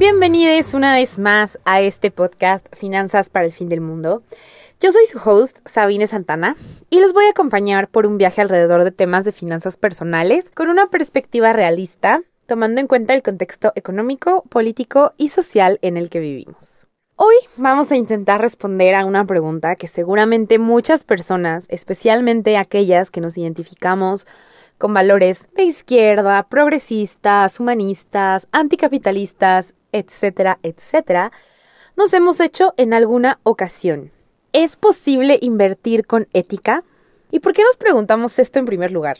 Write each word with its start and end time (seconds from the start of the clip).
Bienvenidos 0.00 0.72
una 0.72 0.94
vez 0.94 1.18
más 1.18 1.58
a 1.66 1.82
este 1.82 2.10
podcast 2.10 2.66
Finanzas 2.74 3.28
para 3.28 3.44
el 3.44 3.52
Fin 3.52 3.68
del 3.68 3.82
Mundo. 3.82 4.22
Yo 4.80 4.92
soy 4.92 5.04
su 5.04 5.18
host, 5.22 5.58
Sabine 5.66 6.06
Santana, 6.06 6.56
y 6.88 7.00
los 7.00 7.12
voy 7.12 7.26
a 7.26 7.32
acompañar 7.32 7.86
por 7.90 8.06
un 8.06 8.16
viaje 8.16 8.40
alrededor 8.40 8.82
de 8.82 8.92
temas 8.92 9.26
de 9.26 9.32
finanzas 9.32 9.76
personales 9.76 10.50
con 10.52 10.70
una 10.70 10.86
perspectiva 10.86 11.52
realista, 11.52 12.22
tomando 12.46 12.80
en 12.80 12.86
cuenta 12.86 13.12
el 13.12 13.20
contexto 13.20 13.72
económico, 13.74 14.42
político 14.48 15.12
y 15.18 15.28
social 15.28 15.78
en 15.82 15.98
el 15.98 16.08
que 16.08 16.20
vivimos. 16.20 16.86
Hoy 17.16 17.34
vamos 17.58 17.92
a 17.92 17.96
intentar 17.96 18.40
responder 18.40 18.94
a 18.94 19.04
una 19.04 19.26
pregunta 19.26 19.76
que 19.76 19.86
seguramente 19.86 20.58
muchas 20.58 21.04
personas, 21.04 21.66
especialmente 21.68 22.56
aquellas 22.56 23.10
que 23.10 23.20
nos 23.20 23.36
identificamos 23.36 24.26
con 24.80 24.94
valores 24.94 25.46
de 25.54 25.64
izquierda, 25.64 26.48
progresistas, 26.48 27.60
humanistas, 27.60 28.48
anticapitalistas, 28.50 29.74
etcétera, 29.92 30.58
etcétera, 30.62 31.32
nos 31.96 32.14
hemos 32.14 32.40
hecho 32.40 32.72
en 32.78 32.94
alguna 32.94 33.40
ocasión. 33.42 34.10
¿Es 34.54 34.76
posible 34.76 35.38
invertir 35.42 36.06
con 36.06 36.28
ética? 36.32 36.82
¿Y 37.30 37.40
por 37.40 37.52
qué 37.52 37.62
nos 37.62 37.76
preguntamos 37.76 38.38
esto 38.38 38.58
en 38.58 38.64
primer 38.64 38.90
lugar? 38.90 39.18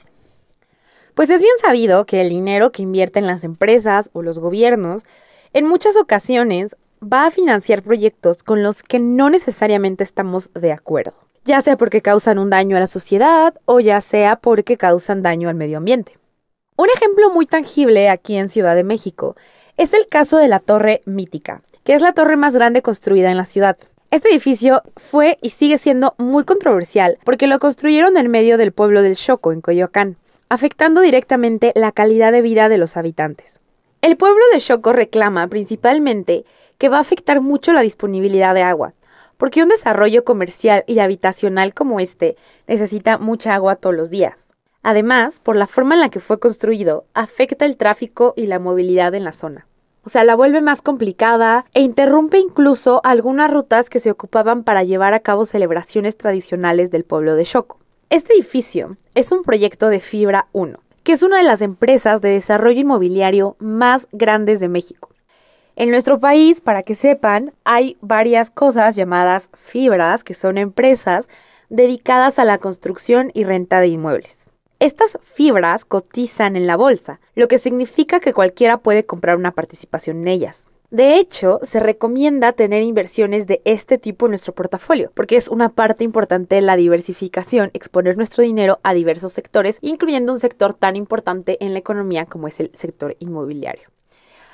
Pues 1.14 1.28
es 1.28 1.42
bien 1.42 1.59
sabido 1.61 2.06
que 2.06 2.22
el 2.22 2.30
dinero 2.30 2.72
que 2.72 2.83
invierten 2.83 3.27
las 3.27 3.45
empresas 3.45 4.08
o 4.14 4.22
los 4.22 4.38
gobiernos 4.38 5.05
en 5.52 5.66
muchas 5.66 5.97
ocasiones 5.97 6.77
va 7.02 7.27
a 7.27 7.30
financiar 7.30 7.83
proyectos 7.83 8.42
con 8.42 8.62
los 8.62 8.83
que 8.83 8.98
no 8.98 9.28
necesariamente 9.28 10.05
estamos 10.05 10.50
de 10.55 10.72
acuerdo 10.72 11.30
ya 11.45 11.61
sea 11.61 11.77
porque 11.77 12.03
causan 12.03 12.39
un 12.39 12.51
daño 12.51 12.77
a 12.77 12.80
la 12.80 12.87
sociedad 12.87 13.55
o 13.65 13.81
ya 13.81 14.01
sea 14.01 14.37
porque 14.37 14.77
causan 14.77 15.23
daño 15.23 15.48
al 15.48 15.55
medio 15.55 15.78
ambiente. 15.78 16.17
Un 16.77 16.89
ejemplo 16.95 17.31
muy 17.31 17.47
tangible 17.47 18.09
aquí 18.09 18.37
en 18.37 18.48
Ciudad 18.48 18.75
de 18.75 18.84
México 18.84 19.37
es 19.77 19.95
el 19.95 20.06
caso 20.06 20.39
de 20.39 20.48
la 20.48 20.61
Torre 20.61 21.03
Mítica, 21.05 21.62
que 21.84 21.95
es 21.95 22.03
la 22.03 22.12
torre 22.12 22.37
más 22.37 22.55
grande 22.55 22.83
construida 22.83 23.31
en 23.31 23.37
la 23.37 23.45
ciudad. 23.45 23.77
Este 24.11 24.29
edificio 24.31 24.83
fue 24.97 25.39
y 25.41 25.51
sigue 25.51 25.79
siendo 25.79 26.14
muy 26.19 26.45
controversial 26.45 27.19
porque 27.25 27.47
lo 27.47 27.59
construyeron 27.59 28.17
en 28.17 28.31
medio 28.31 28.59
del 28.59 28.73
pueblo 28.73 29.03
del 29.03 29.17
Choco, 29.17 29.53
en 29.53 29.61
Coyoacán, 29.61 30.17
afectando 30.48 31.01
directamente 31.01 31.73
la 31.77 31.92
calidad 31.92 32.33
de 32.33 32.42
vida 32.42 32.69
de 32.69 32.79
los 32.79 32.97
habitantes. 32.97 33.61
El 34.03 34.17
pueblo 34.17 34.42
de 34.53 34.61
Choco 34.61 34.92
reclama 34.92 35.47
principalmente 35.47 36.45
que 36.79 36.89
va 36.89 36.97
a 36.97 37.03
afectar 37.03 37.41
mucho 37.41 37.73
la 37.73 37.83
disponibilidad 37.83 38.55
de 38.55 38.62
agua, 38.62 38.95
porque 39.41 39.62
un 39.62 39.70
desarrollo 39.70 40.22
comercial 40.22 40.84
y 40.86 40.98
habitacional 40.98 41.72
como 41.72 41.98
este 41.98 42.36
necesita 42.69 43.16
mucha 43.16 43.55
agua 43.55 43.74
todos 43.74 43.96
los 43.96 44.10
días. 44.10 44.52
Además, 44.83 45.41
por 45.42 45.56
la 45.56 45.66
forma 45.66 45.94
en 45.94 46.02
la 46.02 46.10
que 46.10 46.20
fue 46.20 46.38
construido, 46.38 47.06
afecta 47.14 47.64
el 47.64 47.78
tráfico 47.78 48.34
y 48.36 48.46
la 48.46 48.58
movilidad 48.58 49.14
en 49.14 49.24
la 49.24 49.33
zona. 49.33 49.66
O 50.05 50.11
sea, 50.11 50.24
la 50.24 50.34
vuelve 50.34 50.61
más 50.61 50.83
complicada 50.83 51.64
e 51.72 51.80
interrumpe 51.80 52.38
incluso 52.38 53.00
algunas 53.02 53.50
rutas 53.50 53.88
que 53.88 53.98
se 53.98 54.11
ocupaban 54.11 54.62
para 54.62 54.84
llevar 54.84 55.14
a 55.14 55.20
cabo 55.20 55.46
celebraciones 55.46 56.18
tradicionales 56.18 56.91
del 56.91 57.05
pueblo 57.05 57.34
de 57.34 57.44
Choco. 57.44 57.78
Este 58.11 58.34
edificio 58.34 58.94
es 59.14 59.33
un 59.33 59.42
proyecto 59.42 59.88
de 59.88 60.00
Fibra 60.00 60.48
1, 60.52 60.78
que 61.02 61.12
es 61.12 61.22
una 61.22 61.38
de 61.38 61.44
las 61.44 61.62
empresas 61.62 62.20
de 62.20 62.28
desarrollo 62.28 62.80
inmobiliario 62.80 63.56
más 63.58 64.06
grandes 64.12 64.61
de 64.61 64.68
México. 64.68 65.08
En 65.77 65.91
nuestro 65.91 66.21
país, 66.21 66.61
para 66.61 66.83
que 66.83 66.95
sepan, 66.95 67.53
hay 67.65 67.97
varias 68.01 68.51
cosas 68.51 68.97
llamadas 68.97 69.51
fibras, 69.55 70.25
que 70.25 70.35
son 70.35 70.59
empresas 70.59 71.29
dedicadas 71.69 72.39
a 72.39 72.45
la 72.45 72.59
construcción 72.59 73.31
y 73.35 73.45
renta 73.45 73.81
de 73.81 73.89
inmuebles. 73.89 74.51
Estas 74.81 75.19
fibras 75.23 75.85
cotizan 75.85 76.57
en 76.57 76.67
la 76.67 76.77
bolsa, 76.77 77.21
lo 77.35 77.48
que 77.48 77.59
significa 77.59 78.19
que 78.19 78.33
cualquiera 78.33 78.79
puede 78.79 79.05
comprar 79.05 79.36
una 79.36 79.53
participación 79.53 80.23
en 80.23 80.29
ellas. 80.29 80.67
De 80.91 81.19
hecho, 81.19 81.61
se 81.63 81.79
recomienda 81.79 82.53
tener 82.53 82.83
inversiones 82.83 83.47
de 83.47 83.63
este 83.64 83.97
tipo 83.97 84.27
en 84.27 84.30
nuestro 84.30 84.55
portafolio, 84.55 85.13
porque 85.14 85.36
es 85.36 85.48
una 85.48 85.69
parte 85.69 86.03
importante 86.03 86.57
de 86.57 86.63
la 86.63 86.75
diversificación 86.75 87.70
exponer 87.75 88.17
nuestro 88.17 88.42
dinero 88.42 88.80
a 88.83 88.92
diversos 88.92 89.33
sectores, 89.33 89.79
incluyendo 89.83 90.33
un 90.33 90.41
sector 90.41 90.75
tan 90.75 90.97
importante 90.97 91.64
en 91.64 91.75
la 91.75 91.79
economía 91.79 92.25
como 92.25 92.48
es 92.48 92.59
el 92.59 92.70
sector 92.75 93.17
inmobiliario. 93.20 93.89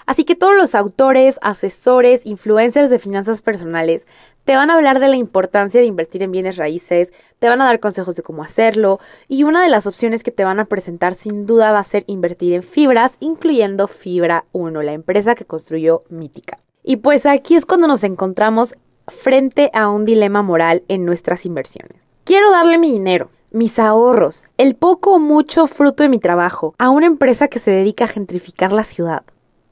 Así 0.06 0.24
que 0.24 0.36
todos 0.36 0.56
los 0.56 0.76
autores, 0.76 1.40
asesores, 1.42 2.24
influencers 2.24 2.90
de 2.90 3.00
finanzas 3.00 3.42
personales 3.42 4.06
te 4.44 4.54
van 4.54 4.70
a 4.70 4.74
hablar 4.74 5.00
de 5.00 5.08
la 5.08 5.16
importancia 5.16 5.80
de 5.80 5.86
invertir 5.88 6.22
en 6.22 6.30
bienes 6.30 6.56
raíces, 6.56 7.12
te 7.40 7.48
van 7.48 7.60
a 7.60 7.64
dar 7.64 7.80
consejos 7.80 8.14
de 8.14 8.22
cómo 8.22 8.44
hacerlo 8.44 9.00
y 9.26 9.42
una 9.42 9.62
de 9.62 9.68
las 9.68 9.88
opciones 9.88 10.22
que 10.22 10.30
te 10.30 10.44
van 10.44 10.60
a 10.60 10.64
presentar 10.64 11.14
sin 11.14 11.44
duda 11.44 11.72
va 11.72 11.80
a 11.80 11.84
ser 11.84 12.04
invertir 12.06 12.52
en 12.52 12.62
fibras, 12.62 13.16
incluyendo 13.18 13.88
Fibra 13.88 14.44
1, 14.52 14.80
la 14.82 14.92
empresa 14.92 15.34
que 15.34 15.44
construyó 15.44 16.04
Mítica. 16.08 16.56
Y 16.84 16.98
pues 16.98 17.26
aquí 17.26 17.56
es 17.56 17.66
cuando 17.66 17.88
nos 17.88 18.04
encontramos 18.04 18.76
frente 19.08 19.70
a 19.74 19.88
un 19.88 20.04
dilema 20.04 20.42
moral 20.42 20.84
en 20.86 21.04
nuestras 21.04 21.44
inversiones. 21.46 22.06
Quiero 22.22 22.52
darle 22.52 22.78
mi 22.78 22.92
dinero, 22.92 23.30
mis 23.50 23.80
ahorros, 23.80 24.44
el 24.56 24.76
poco 24.76 25.14
o 25.14 25.18
mucho 25.18 25.66
fruto 25.66 26.04
de 26.04 26.08
mi 26.08 26.20
trabajo 26.20 26.76
a 26.78 26.90
una 26.90 27.06
empresa 27.06 27.48
que 27.48 27.58
se 27.58 27.72
dedica 27.72 28.04
a 28.04 28.08
gentrificar 28.08 28.72
la 28.72 28.84
ciudad 28.84 29.24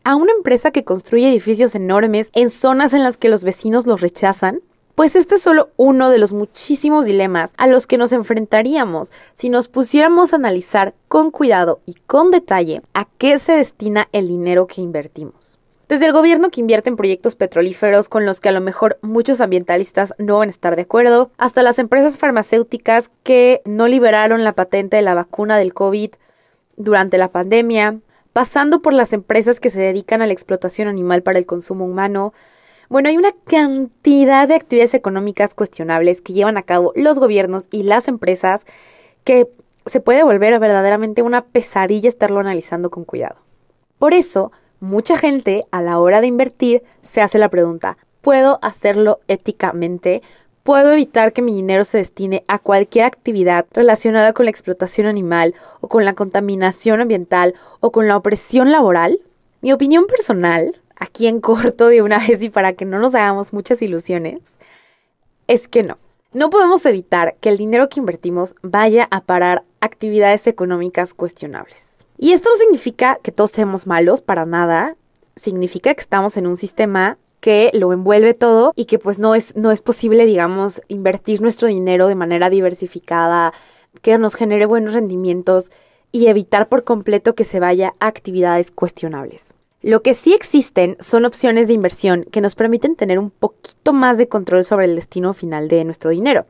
a 0.05 0.17
una 0.17 0.33
empresa 0.33 0.71
que 0.71 0.85
construye 0.85 1.29
edificios 1.29 1.75
enormes 1.75 2.31
en 2.35 2.51
zonas 2.51 2.95
en 2.95 3.03
las 3.03 3.17
que 3.17 3.29
los 3.29 3.43
vecinos 3.43 3.87
los 3.87 4.01
rechazan? 4.01 4.61
Pues 4.95 5.17
este 5.17 5.37
es 5.37 5.43
solo 5.43 5.71
uno 5.77 6.11
de 6.11 6.19
los 6.19 6.33
muchísimos 6.33 7.07
dilemas 7.07 7.53
a 7.57 7.67
los 7.67 7.89
que 7.89 7.99
nos 7.99 8.13
enfrentaríamos 8.13 9.11
si 9.33 9.49
nos 9.49 9.67
pusiéramos 9.67 10.33
a 10.33 10.37
analizar 10.37 10.95
con 11.09 11.33
cuidado 11.33 11.81
y 11.85 11.95
con 12.07 12.31
detalle 12.31 12.83
a 12.93 13.09
qué 13.19 13.39
se 13.39 13.53
destina 13.53 14.09
el 14.13 14.29
dinero 14.29 14.69
que 14.69 14.83
invertimos. 14.83 15.59
Desde 15.89 16.07
el 16.07 16.13
gobierno 16.13 16.51
que 16.51 16.61
invierte 16.61 16.91
en 16.91 16.97
proyectos 16.97 17.35
petrolíferos 17.35 18.09
con 18.09 18.25
los 18.25 18.41
que 18.41 18.49
a 18.49 18.53
lo 18.53 18.61
mejor 18.61 18.99
muchos 19.03 19.41
ambientalistas 19.41 20.15
no 20.19 20.39
van 20.39 20.49
a 20.49 20.51
estar 20.51 20.77
de 20.77 20.83
acuerdo, 20.83 21.31
hasta 21.39 21.63
las 21.63 21.79
empresas 21.79 22.19
farmacéuticas 22.19 23.11
que 23.23 23.63
no 23.65 23.89
liberaron 23.89 24.45
la 24.45 24.55
patente 24.55 24.97
de 24.97 25.03
la 25.03 25.15
vacuna 25.15 25.59
del 25.59 25.75
COVID 25.75 26.13
durante 26.77 27.19
la 27.19 27.29
pandemia, 27.29 28.01
pasando 28.35 28.83
por 28.83 28.93
las 28.93 29.13
empresas 29.13 29.61
que 29.61 29.71
se 29.71 29.81
dedican 29.81 30.21
a 30.21 30.27
la 30.27 30.33
explotación 30.33 30.89
animal 30.89 31.23
para 31.23 31.39
el 31.39 31.47
consumo 31.47 31.87
humano. 31.87 32.35
Bueno, 32.91 33.09
hay 33.09 33.17
una 33.17 33.33
cantidad 33.47 34.49
de 34.49 34.57
actividades 34.57 34.93
económicas 34.93 35.55
cuestionables 35.55 36.21
que 36.21 36.33
llevan 36.33 36.59
a 36.59 36.63
cabo 36.63 36.93
los 36.97 37.21
gobiernos 37.21 37.69
y 37.71 37.85
las 37.85 38.09
empresas 38.09 38.67
que 39.23 39.49
se 39.87 40.01
puede 40.01 40.25
volver 40.25 40.59
verdaderamente 40.59 41.23
una 41.23 41.45
pesadilla 41.45 42.09
estarlo 42.09 42.41
analizando 42.41 42.91
con 42.91 43.05
cuidado. 43.05 43.37
Por 44.01 44.13
eso, 44.13 44.51
mucha 44.81 45.17
gente 45.17 45.63
a 45.71 45.81
la 45.81 46.01
hora 46.01 46.21
de 46.21 46.27
invertir 46.27 46.83
se 47.03 47.23
hace 47.23 47.39
la 47.39 47.51
pregunta, 47.51 47.99
¿puedo 48.21 48.59
hacerlo 48.63 49.21
éticamente? 49.29 50.23
Puedo 50.65 50.93
evitar 50.93 51.33
que 51.33 51.43
mi 51.43 51.55
dinero 51.55 51.85
se 51.85 51.99
destine 51.99 52.43
a 52.49 52.59
cualquier 52.59 53.05
actividad 53.05 53.67
relacionada 53.73 54.33
con 54.33 54.47
la 54.47 54.51
explotación 54.51 55.07
animal 55.07 55.55
o 55.81 55.89
con 55.89 56.05
la 56.05 56.15
contaminación 56.15 57.01
ambiental 57.01 57.55
o 57.81 57.93
con 57.93 58.09
la 58.09 58.17
opresión 58.17 58.73
laboral? 58.73 59.21
Mi 59.61 59.73
opinión 59.73 60.07
personal, 60.07 60.81
aquí 60.97 61.29
en 61.29 61.41
corto 61.41 61.89
de 61.89 62.03
una 62.03 62.19
vez 62.19 62.43
y 62.43 62.49
para 62.49 62.73
que 62.73 62.87
no 62.87 62.99
nos 62.99 63.15
hagamos 63.15 63.53
muchas 63.53 63.83
ilusiones, 63.83 64.59
es 65.47 65.69
que 65.69 65.83
no. 65.83 65.99
No 66.33 66.51
podemos 66.51 66.85
evitar 66.87 67.37
que 67.41 67.51
el 67.51 67.59
dinero 67.59 67.89
que 67.89 68.01
invertimos 68.01 68.55
vaya 68.63 69.07
a 69.11 69.21
parar 69.21 69.63
actividades 69.81 70.47
económicas 70.47 71.15
cuestionables. 71.15 72.07
Y 72.17 72.33
esto 72.33 72.49
no 72.49 72.57
significa 72.57 73.19
que 73.23 73.33
todos 73.33 73.51
seamos 73.51 73.87
malos, 73.87 74.23
para 74.23 74.47
nada. 74.47 74.97
Significa 75.37 75.95
que 75.95 76.01
estamos 76.01 76.37
en 76.37 76.47
un 76.47 76.57
sistema 76.57 77.19
que 77.45 77.71
lo 77.75 77.93
envuelve 77.93 78.33
todo 78.33 78.73
y 78.75 78.87
que 78.87 78.99
pues 78.99 79.19
no 79.19 79.35
es, 79.35 79.55
no 79.55 79.71
es 79.71 79.83
posible, 79.83 80.25
digamos, 80.25 80.81
invertir 80.89 81.43
nuestro 81.43 81.69
dinero 81.69 82.09
de 82.09 82.15
manera 82.15 82.49
diversificada, 82.49 83.53
que 84.01 84.17
nos 84.17 84.35
genere 84.35 84.65
buenos 84.65 84.95
rendimientos 84.95 85.71
y 86.11 86.29
evitar 86.29 86.71
por 86.71 86.85
completo 86.85 87.35
que 87.35 87.45
se 87.45 87.61
vaya 87.61 87.93
a 88.01 88.07
actividades 88.07 88.71
cuestionables. 88.71 89.53
Lo 89.83 90.01
que 90.01 90.15
sí 90.15 90.33
existen 90.33 90.97
son 91.01 91.27
opciones 91.27 91.69
de 91.69 91.75
inversión 91.75 92.25
que 92.33 92.41
nos 92.41 92.55
permiten 92.55 92.97
tener 92.97 93.19
un 93.19 93.29
poquito 93.29 93.93
más 93.93 94.17
de 94.17 94.27
control 94.27 94.65
sobre 94.65 94.87
el 94.87 94.97
destino 94.97 95.35
final 95.35 95.69
de 95.69 95.85
nuestro 95.85 96.13
dinero. 96.13 96.47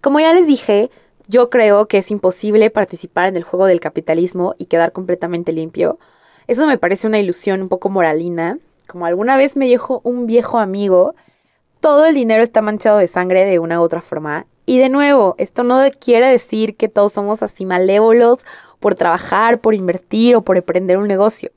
Como 0.00 0.20
ya 0.20 0.32
les 0.32 0.46
dije, 0.46 0.92
yo 1.26 1.50
creo 1.50 1.88
que 1.88 1.98
es 1.98 2.12
imposible 2.12 2.70
participar 2.70 3.26
en 3.26 3.36
el 3.36 3.42
juego 3.42 3.66
del 3.66 3.80
capitalismo 3.80 4.54
y 4.58 4.66
quedar 4.66 4.92
completamente 4.92 5.50
limpio. 5.50 5.98
Eso 6.46 6.68
me 6.68 6.78
parece 6.78 7.08
una 7.08 7.18
ilusión 7.18 7.62
un 7.62 7.68
poco 7.68 7.88
moralina, 7.88 8.60
como 8.86 9.06
alguna 9.06 9.36
vez 9.36 9.56
me 9.56 9.66
dijo 9.66 10.00
un 10.04 10.26
viejo 10.26 10.58
amigo, 10.58 11.14
todo 11.80 12.06
el 12.06 12.14
dinero 12.14 12.42
está 12.42 12.62
manchado 12.62 12.98
de 12.98 13.06
sangre 13.06 13.44
de 13.44 13.58
una 13.58 13.80
u 13.80 13.84
otra 13.84 14.00
forma. 14.00 14.46
Y 14.64 14.78
de 14.78 14.88
nuevo, 14.88 15.36
esto 15.38 15.62
no 15.62 15.80
quiere 16.00 16.26
decir 16.28 16.76
que 16.76 16.88
todos 16.88 17.12
somos 17.12 17.42
así 17.42 17.64
malévolos 17.64 18.38
por 18.80 18.94
trabajar, 18.94 19.60
por 19.60 19.74
invertir 19.74 20.36
o 20.36 20.42
por 20.42 20.56
emprender 20.56 20.98
un 20.98 21.06
negocio. 21.06 21.50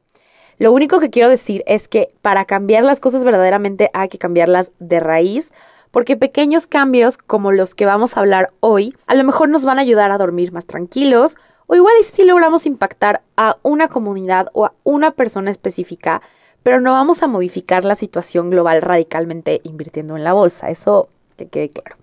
Lo 0.59 0.71
único 0.73 0.99
que 0.99 1.09
quiero 1.09 1.29
decir 1.29 1.63
es 1.65 1.87
que 1.87 2.09
para 2.21 2.45
cambiar 2.45 2.83
las 2.83 2.99
cosas 2.99 3.23
verdaderamente 3.23 3.89
hay 3.93 4.09
que 4.09 4.17
cambiarlas 4.17 4.73
de 4.79 4.99
raíz, 4.99 5.51
porque 5.89 6.17
pequeños 6.17 6.67
cambios 6.67 7.17
como 7.17 7.51
los 7.51 7.73
que 7.73 7.85
vamos 7.85 8.15
a 8.15 8.19
hablar 8.19 8.51
hoy 8.59 8.93
a 9.07 9.15
lo 9.15 9.23
mejor 9.23 9.49
nos 9.49 9.65
van 9.65 9.79
a 9.79 9.81
ayudar 9.81 10.11
a 10.11 10.17
dormir 10.17 10.51
más 10.51 10.65
tranquilos, 10.65 11.37
o 11.65 11.75
igual 11.75 11.93
si 12.03 12.25
logramos 12.25 12.65
impactar 12.65 13.21
a 13.37 13.57
una 13.63 13.87
comunidad 13.87 14.49
o 14.53 14.65
a 14.65 14.73
una 14.83 15.11
persona 15.11 15.49
específica 15.49 16.21
pero 16.63 16.81
no 16.81 16.93
vamos 16.93 17.23
a 17.23 17.27
modificar 17.27 17.85
la 17.85 17.95
situación 17.95 18.49
global 18.49 18.81
radicalmente 18.81 19.61
invirtiendo 19.63 20.17
en 20.17 20.23
la 20.23 20.33
bolsa, 20.33 20.69
eso 20.69 21.09
que 21.37 21.47
quede 21.47 21.69
claro. 21.69 21.95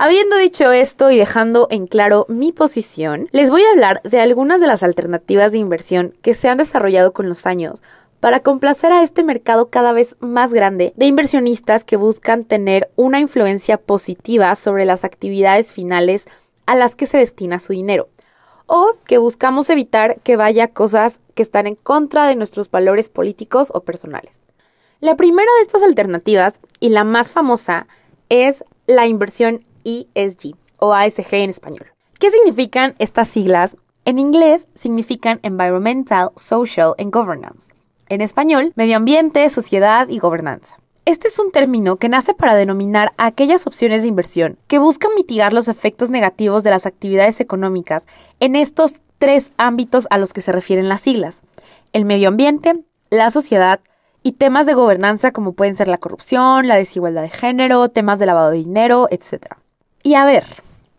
Habiendo 0.00 0.36
dicho 0.36 0.70
esto 0.70 1.10
y 1.10 1.18
dejando 1.18 1.66
en 1.70 1.88
claro 1.88 2.24
mi 2.28 2.52
posición, 2.52 3.28
les 3.32 3.50
voy 3.50 3.62
a 3.64 3.70
hablar 3.70 4.00
de 4.04 4.20
algunas 4.20 4.60
de 4.60 4.68
las 4.68 4.84
alternativas 4.84 5.50
de 5.50 5.58
inversión 5.58 6.14
que 6.22 6.34
se 6.34 6.48
han 6.48 6.58
desarrollado 6.58 7.12
con 7.12 7.28
los 7.28 7.46
años 7.46 7.82
para 8.20 8.40
complacer 8.40 8.92
a 8.92 9.02
este 9.02 9.24
mercado 9.24 9.70
cada 9.70 9.92
vez 9.92 10.16
más 10.20 10.52
grande 10.52 10.92
de 10.96 11.06
inversionistas 11.06 11.84
que 11.84 11.96
buscan 11.96 12.44
tener 12.44 12.90
una 12.96 13.20
influencia 13.20 13.76
positiva 13.76 14.54
sobre 14.54 14.84
las 14.84 15.04
actividades 15.04 15.72
finales 15.72 16.28
a 16.66 16.76
las 16.76 16.94
que 16.94 17.06
se 17.06 17.18
destina 17.18 17.58
su 17.58 17.72
dinero, 17.72 18.08
o 18.68 18.92
que 19.04 19.18
buscamos 19.18 19.68
evitar 19.70 20.20
que 20.20 20.36
vaya 20.36 20.68
cosas 20.68 21.20
que 21.34 21.42
están 21.42 21.66
en 21.66 21.74
contra 21.74 22.28
de 22.28 22.36
nuestros 22.36 22.70
valores 22.70 23.08
políticos 23.08 23.72
o 23.74 23.80
personales. 23.80 24.40
La 25.00 25.16
primera 25.16 25.50
de 25.56 25.62
estas 25.62 25.82
alternativas, 25.82 26.60
y 26.78 26.90
la 26.90 27.02
más 27.02 27.32
famosa, 27.32 27.88
es 28.28 28.64
la 28.86 29.06
inversión 29.06 29.64
ESG 29.84 30.54
o 30.78 30.92
ASG 30.92 31.34
en 31.34 31.50
español. 31.50 31.86
¿Qué 32.18 32.30
significan 32.30 32.94
estas 32.98 33.28
siglas? 33.28 33.76
En 34.04 34.18
inglés 34.18 34.68
significan 34.74 35.40
Environmental, 35.42 36.30
Social 36.36 36.94
and 36.98 37.12
Governance. 37.12 37.74
En 38.08 38.20
español, 38.20 38.72
medio 38.74 38.96
ambiente, 38.96 39.48
sociedad 39.48 40.08
y 40.08 40.18
gobernanza. 40.18 40.76
Este 41.08 41.28
es 41.28 41.38
un 41.38 41.52
término 41.52 41.96
que 41.96 42.10
nace 42.10 42.34
para 42.34 42.54
denominar 42.54 43.14
aquellas 43.16 43.66
opciones 43.66 44.02
de 44.02 44.08
inversión 44.08 44.58
que 44.66 44.78
buscan 44.78 45.10
mitigar 45.16 45.54
los 45.54 45.68
efectos 45.68 46.10
negativos 46.10 46.64
de 46.64 46.70
las 46.70 46.84
actividades 46.84 47.40
económicas 47.40 48.06
en 48.40 48.54
estos 48.54 48.96
tres 49.16 49.52
ámbitos 49.56 50.06
a 50.10 50.18
los 50.18 50.34
que 50.34 50.42
se 50.42 50.52
refieren 50.52 50.90
las 50.90 51.00
siglas. 51.00 51.40
El 51.94 52.04
medio 52.04 52.28
ambiente, 52.28 52.84
la 53.08 53.30
sociedad 53.30 53.80
y 54.22 54.32
temas 54.32 54.66
de 54.66 54.74
gobernanza 54.74 55.32
como 55.32 55.54
pueden 55.54 55.74
ser 55.74 55.88
la 55.88 55.96
corrupción, 55.96 56.68
la 56.68 56.76
desigualdad 56.76 57.22
de 57.22 57.30
género, 57.30 57.88
temas 57.88 58.18
de 58.18 58.26
lavado 58.26 58.50
de 58.50 58.58
dinero, 58.58 59.08
etc. 59.10 59.46
Y 60.02 60.12
a 60.12 60.26
ver, 60.26 60.44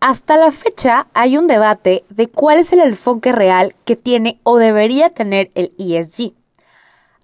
hasta 0.00 0.36
la 0.36 0.50
fecha 0.50 1.06
hay 1.14 1.38
un 1.38 1.46
debate 1.46 2.02
de 2.08 2.26
cuál 2.26 2.58
es 2.58 2.72
el 2.72 2.80
enfoque 2.80 3.30
real 3.30 3.76
que 3.84 3.94
tiene 3.94 4.40
o 4.42 4.56
debería 4.56 5.10
tener 5.10 5.52
el 5.54 5.72
ESG. 5.78 6.32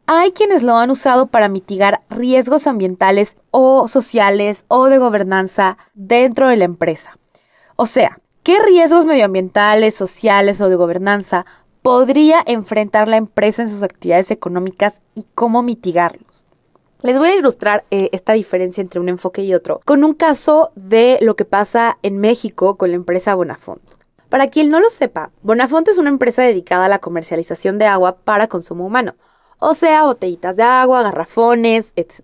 Hay 0.08 0.30
quienes 0.30 0.62
lo 0.62 0.76
han 0.76 0.90
usado 0.90 1.26
para 1.26 1.48
mitigar 1.48 2.02
riesgos 2.10 2.68
ambientales 2.68 3.36
o 3.50 3.88
sociales 3.88 4.64
o 4.68 4.86
de 4.86 4.98
gobernanza 4.98 5.78
dentro 5.94 6.46
de 6.46 6.56
la 6.56 6.64
empresa. 6.64 7.18
O 7.74 7.86
sea, 7.86 8.16
¿qué 8.44 8.56
riesgos 8.64 9.04
medioambientales, 9.04 9.96
sociales 9.96 10.60
o 10.60 10.68
de 10.68 10.76
gobernanza 10.76 11.44
podría 11.82 12.40
enfrentar 12.46 13.08
la 13.08 13.16
empresa 13.16 13.62
en 13.62 13.68
sus 13.68 13.82
actividades 13.82 14.30
económicas 14.30 15.02
y 15.16 15.26
cómo 15.34 15.62
mitigarlos? 15.62 16.46
Les 17.02 17.18
voy 17.18 17.30
a 17.30 17.36
ilustrar 17.36 17.84
eh, 17.90 18.08
esta 18.12 18.34
diferencia 18.34 18.82
entre 18.82 19.00
un 19.00 19.08
enfoque 19.08 19.42
y 19.42 19.54
otro 19.54 19.80
con 19.84 20.04
un 20.04 20.14
caso 20.14 20.70
de 20.76 21.18
lo 21.20 21.34
que 21.34 21.44
pasa 21.44 21.98
en 22.02 22.18
México 22.18 22.76
con 22.76 22.90
la 22.90 22.96
empresa 22.96 23.34
Bonafont. 23.34 23.82
Para 24.28 24.46
quien 24.46 24.70
no 24.70 24.78
lo 24.78 24.88
sepa, 24.88 25.30
Bonafont 25.42 25.88
es 25.88 25.98
una 25.98 26.10
empresa 26.10 26.42
dedicada 26.42 26.84
a 26.84 26.88
la 26.88 27.00
comercialización 27.00 27.78
de 27.78 27.86
agua 27.86 28.18
para 28.18 28.46
consumo 28.46 28.86
humano, 28.86 29.16
o 29.58 29.74
sea, 29.74 30.04
botellitas 30.04 30.56
de 30.56 30.62
agua, 30.62 31.02
garrafones, 31.02 31.92
etc. 31.96 32.22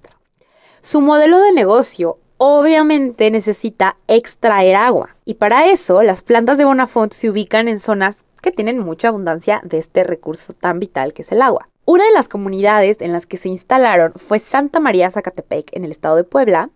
Su 0.80 1.00
modelo 1.00 1.38
de 1.38 1.52
negocio 1.52 2.18
obviamente 2.38 3.30
necesita 3.30 3.96
extraer 4.08 4.76
agua, 4.76 5.16
y 5.24 5.34
para 5.34 5.66
eso 5.66 6.02
las 6.02 6.22
plantas 6.22 6.58
de 6.58 6.64
Bonafont 6.64 7.12
se 7.12 7.30
ubican 7.30 7.68
en 7.68 7.78
zonas 7.78 8.24
que 8.42 8.50
tienen 8.50 8.80
mucha 8.80 9.08
abundancia 9.08 9.60
de 9.64 9.78
este 9.78 10.02
recurso 10.02 10.52
tan 10.52 10.80
vital 10.80 11.12
que 11.12 11.22
es 11.22 11.30
el 11.30 11.40
agua. 11.40 11.68
Una 11.84 12.04
de 12.04 12.12
las 12.12 12.28
comunidades 12.28 13.00
en 13.00 13.12
las 13.12 13.26
que 13.26 13.36
se 13.36 13.48
instalaron 13.48 14.12
fue 14.14 14.38
Santa 14.38 14.80
María 14.80 15.10
Zacatepec, 15.10 15.70
en 15.72 15.84
el 15.84 15.90
estado 15.90 16.16
de 16.16 16.24
Puebla. 16.24 16.70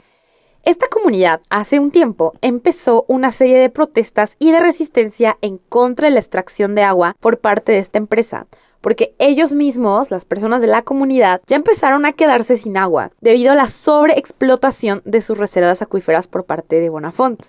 Esta 0.67 0.89
comunidad 0.89 1.43
hace 1.49 1.79
un 1.79 1.93
tiempo 1.93 2.35
empezó 2.41 3.05
una 3.07 3.31
serie 3.31 3.57
de 3.57 3.71
protestas 3.71 4.35
y 4.41 4.51
de 4.51 4.59
resistencia 4.59 5.39
en 5.41 5.59
contra 5.59 6.09
de 6.09 6.15
la 6.15 6.19
extracción 6.19 6.75
de 6.75 6.83
agua 6.83 7.15
por 7.21 7.39
parte 7.39 7.71
de 7.71 7.79
esta 7.79 7.99
empresa, 7.99 8.49
porque 8.81 9.15
ellos 9.21 9.53
mismos, 9.53 10.11
las 10.11 10.25
personas 10.25 10.61
de 10.61 10.67
la 10.67 10.83
comunidad, 10.83 11.41
ya 11.47 11.55
empezaron 11.55 12.05
a 12.05 12.15
quedarse 12.15 12.57
sin 12.57 12.77
agua 12.77 13.13
debido 13.21 13.53
a 13.53 13.55
la 13.55 13.69
sobreexplotación 13.69 15.03
de 15.05 15.21
sus 15.21 15.39
reservas 15.39 15.83
acuíferas 15.83 16.27
por 16.27 16.47
parte 16.47 16.81
de 16.81 16.89
Bonafont. 16.89 17.41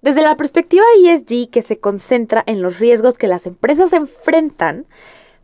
Desde 0.00 0.22
la 0.22 0.36
perspectiva 0.36 0.84
ESG 1.00 1.50
que 1.50 1.62
se 1.62 1.80
concentra 1.80 2.44
en 2.46 2.62
los 2.62 2.78
riesgos 2.78 3.18
que 3.18 3.26
las 3.26 3.48
empresas 3.48 3.92
enfrentan, 3.92 4.86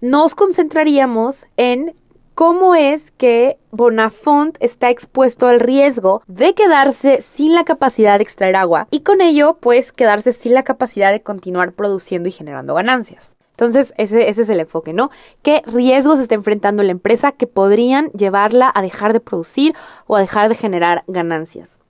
nos 0.00 0.36
concentraríamos 0.36 1.48
en 1.56 1.96
cómo 2.38 2.76
es 2.76 3.11
que 3.11 3.58
Bonafont 3.73 4.56
está 4.61 4.90
expuesto 4.90 5.49
al 5.49 5.58
riesgo 5.58 6.23
de 6.29 6.55
quedarse 6.55 7.20
sin 7.20 7.52
la 7.52 7.64
capacidad 7.64 8.17
de 8.17 8.23
extraer 8.23 8.55
agua 8.55 8.87
y 8.93 9.00
con 9.00 9.20
ello 9.20 9.58
pues 9.61 9.90
quedarse 9.90 10.31
sin 10.31 10.55
la 10.55 10.62
capacidad 10.62 11.11
de 11.11 11.20
continuar 11.20 11.73
produciendo 11.73 12.29
y 12.29 12.32
generando 12.32 12.75
ganancias. 12.75 13.32
Entonces, 13.50 13.93
ese, 13.96 14.29
es 14.29 14.49
el 14.49 14.61
enfoque, 14.61 14.93
¿no? 14.93 15.11
¿Qué 15.43 15.62
riesgos 15.67 16.20
está 16.20 16.37
enfrentando 16.37 16.85
la 16.85 16.93
empresa 16.93 17.32
que 17.32 17.49
podrían 17.49 18.08
llevarla 18.12 18.70
a 18.73 18.82
dejar 18.82 19.12
de 19.12 19.19
producir 19.19 19.75
o 20.06 20.14
a 20.14 20.20
dejar 20.20 20.49
de 20.49 20.55
generar 20.55 21.02
ganancias? 21.08 21.81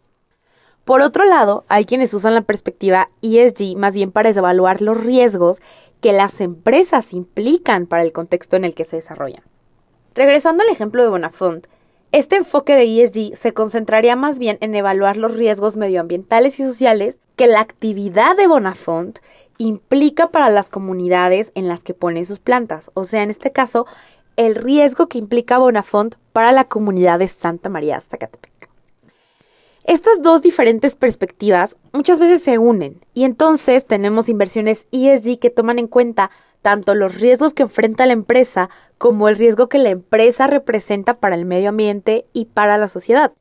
Por 0.86 1.02
otro 1.02 1.26
lado, 1.26 1.66
hay 1.68 1.84
quienes 1.84 2.14
usan 2.14 2.32
la 2.32 2.40
perspectiva 2.40 3.10
ESG 3.20 3.76
más 3.76 3.94
bien 3.94 4.12
para 4.12 4.30
evaluar 4.30 4.80
los 4.80 4.96
riesgos 4.96 5.60
que 6.00 6.14
las 6.14 6.40
empresas 6.40 7.12
implican 7.12 7.86
para 7.86 8.02
el 8.02 8.12
contexto 8.12 8.56
en 8.56 8.64
el 8.64 8.74
que 8.74 8.86
se 8.86 8.96
desarrollan. 8.96 9.42
Regresando 10.18 10.64
al 10.64 10.68
ejemplo 10.70 11.04
de 11.04 11.10
Bonafont, 11.10 11.68
este 12.10 12.34
enfoque 12.34 12.74
de 12.74 13.04
ESG 13.04 13.36
se 13.36 13.54
concentraría 13.54 14.16
más 14.16 14.40
bien 14.40 14.58
en 14.60 14.74
evaluar 14.74 15.16
los 15.16 15.36
riesgos 15.36 15.76
medioambientales 15.76 16.58
y 16.58 16.64
sociales 16.64 17.20
que 17.36 17.46
la 17.46 17.60
actividad 17.60 18.36
de 18.36 18.48
Bonafont 18.48 19.20
implica 19.58 20.32
para 20.32 20.50
las 20.50 20.70
comunidades 20.70 21.52
en 21.54 21.68
las 21.68 21.84
que 21.84 21.94
pone 21.94 22.24
sus 22.24 22.40
plantas, 22.40 22.90
o 22.94 23.04
sea, 23.04 23.22
en 23.22 23.30
este 23.30 23.52
caso, 23.52 23.86
el 24.34 24.56
riesgo 24.56 25.06
que 25.06 25.18
implica 25.18 25.58
Bonafont 25.58 26.16
para 26.32 26.50
la 26.50 26.64
comunidad 26.64 27.20
de 27.20 27.28
Santa 27.28 27.68
María 27.68 28.00
Zacatepec. 28.00 28.57
Estas 29.88 30.20
dos 30.20 30.42
diferentes 30.42 30.96
perspectivas 30.96 31.78
muchas 31.94 32.18
veces 32.18 32.42
se 32.42 32.58
unen 32.58 33.00
y 33.14 33.24
entonces 33.24 33.86
tenemos 33.86 34.28
inversiones 34.28 34.86
ESG 34.92 35.38
que 35.38 35.48
toman 35.48 35.78
en 35.78 35.86
cuenta 35.86 36.30
tanto 36.60 36.94
los 36.94 37.18
riesgos 37.18 37.54
que 37.54 37.62
enfrenta 37.62 38.04
la 38.04 38.12
empresa 38.12 38.68
como 38.98 39.30
el 39.30 39.36
riesgo 39.36 39.70
que 39.70 39.78
la 39.78 39.88
empresa 39.88 40.46
representa 40.46 41.14
para 41.14 41.36
el 41.36 41.46
medio 41.46 41.70
ambiente 41.70 42.26
y 42.34 42.44
para 42.44 42.76
la 42.76 42.88
sociedad. 42.88 43.32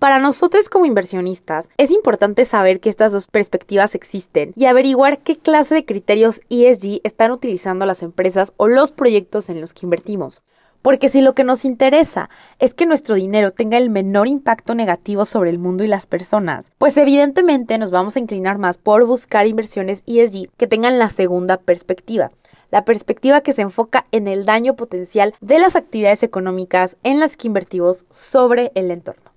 Para 0.00 0.18
nosotros 0.18 0.68
como 0.68 0.86
inversionistas 0.86 1.68
es 1.76 1.92
importante 1.92 2.44
saber 2.44 2.80
que 2.80 2.88
estas 2.88 3.12
dos 3.12 3.28
perspectivas 3.28 3.94
existen 3.94 4.54
y 4.56 4.64
averiguar 4.64 5.20
qué 5.20 5.38
clase 5.38 5.76
de 5.76 5.84
criterios 5.84 6.40
ESG 6.50 7.00
están 7.04 7.30
utilizando 7.30 7.86
las 7.86 8.02
empresas 8.02 8.54
o 8.56 8.66
los 8.66 8.90
proyectos 8.90 9.50
en 9.50 9.60
los 9.60 9.72
que 9.72 9.86
invertimos. 9.86 10.42
Porque 10.86 11.08
si 11.08 11.20
lo 11.20 11.34
que 11.34 11.42
nos 11.42 11.64
interesa 11.64 12.30
es 12.60 12.72
que 12.72 12.86
nuestro 12.86 13.16
dinero 13.16 13.50
tenga 13.50 13.76
el 13.76 13.90
menor 13.90 14.28
impacto 14.28 14.72
negativo 14.76 15.24
sobre 15.24 15.50
el 15.50 15.58
mundo 15.58 15.82
y 15.82 15.88
las 15.88 16.06
personas, 16.06 16.70
pues 16.78 16.96
evidentemente 16.96 17.76
nos 17.76 17.90
vamos 17.90 18.14
a 18.14 18.20
inclinar 18.20 18.58
más 18.58 18.78
por 18.78 19.04
buscar 19.04 19.48
inversiones 19.48 20.04
ESG 20.06 20.48
que 20.56 20.68
tengan 20.68 21.00
la 21.00 21.08
segunda 21.08 21.56
perspectiva, 21.56 22.30
la 22.70 22.84
perspectiva 22.84 23.40
que 23.40 23.52
se 23.52 23.62
enfoca 23.62 24.04
en 24.12 24.28
el 24.28 24.46
daño 24.46 24.76
potencial 24.76 25.34
de 25.40 25.58
las 25.58 25.74
actividades 25.74 26.22
económicas 26.22 26.98
en 27.02 27.18
las 27.18 27.36
que 27.36 27.48
invertimos 27.48 28.06
sobre 28.10 28.70
el 28.76 28.92
entorno. 28.92 29.32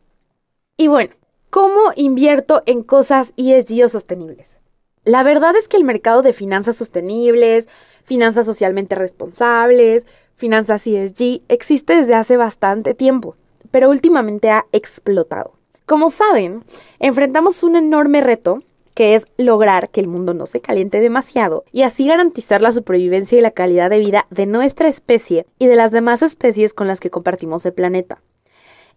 Y 0.78 0.88
bueno, 0.88 1.16
¿cómo 1.50 1.80
invierto 1.96 2.62
en 2.68 2.84
cosas 2.84 3.34
ESG 3.38 3.86
o 3.86 3.90
sostenibles? 3.90 4.60
La 5.04 5.24
verdad 5.24 5.56
es 5.56 5.68
que 5.68 5.78
el 5.78 5.84
mercado 5.84 6.22
de 6.22 6.34
finanzas 6.34 6.76
sostenibles, 6.76 7.68
finanzas 8.04 8.46
socialmente 8.46 8.94
responsables, 8.94 10.06
finanzas 10.40 10.88
ESG 10.88 11.42
existe 11.50 11.96
desde 11.96 12.16
hace 12.16 12.38
bastante 12.38 12.94
tiempo, 12.94 13.36
pero 13.72 13.90
últimamente 13.90 14.50
ha 14.50 14.66
explotado. 14.72 15.52
Como 15.86 16.10
saben, 16.10 16.64
enfrentamos 17.00 17.62
un 17.64 17.76
enorme 17.76 18.22
reto 18.22 18.60
que 18.96 19.16
es 19.16 19.28
lograr 19.38 19.90
que 19.90 20.02
el 20.02 20.08
mundo 20.08 20.34
no 20.34 20.46
se 20.46 20.62
caliente 20.62 21.00
demasiado 21.00 21.64
y 21.72 21.84
así 21.84 22.08
garantizar 22.08 22.62
la 22.62 22.72
supervivencia 22.72 23.38
y 23.38 23.42
la 23.42 23.52
calidad 23.52 23.90
de 23.90 24.00
vida 24.00 24.26
de 24.30 24.46
nuestra 24.46 24.88
especie 24.88 25.46
y 25.58 25.68
de 25.68 25.76
las 25.76 25.92
demás 25.92 26.22
especies 26.22 26.74
con 26.74 26.88
las 26.88 27.00
que 27.00 27.10
compartimos 27.10 27.66
el 27.66 27.74
planeta. 27.74 28.22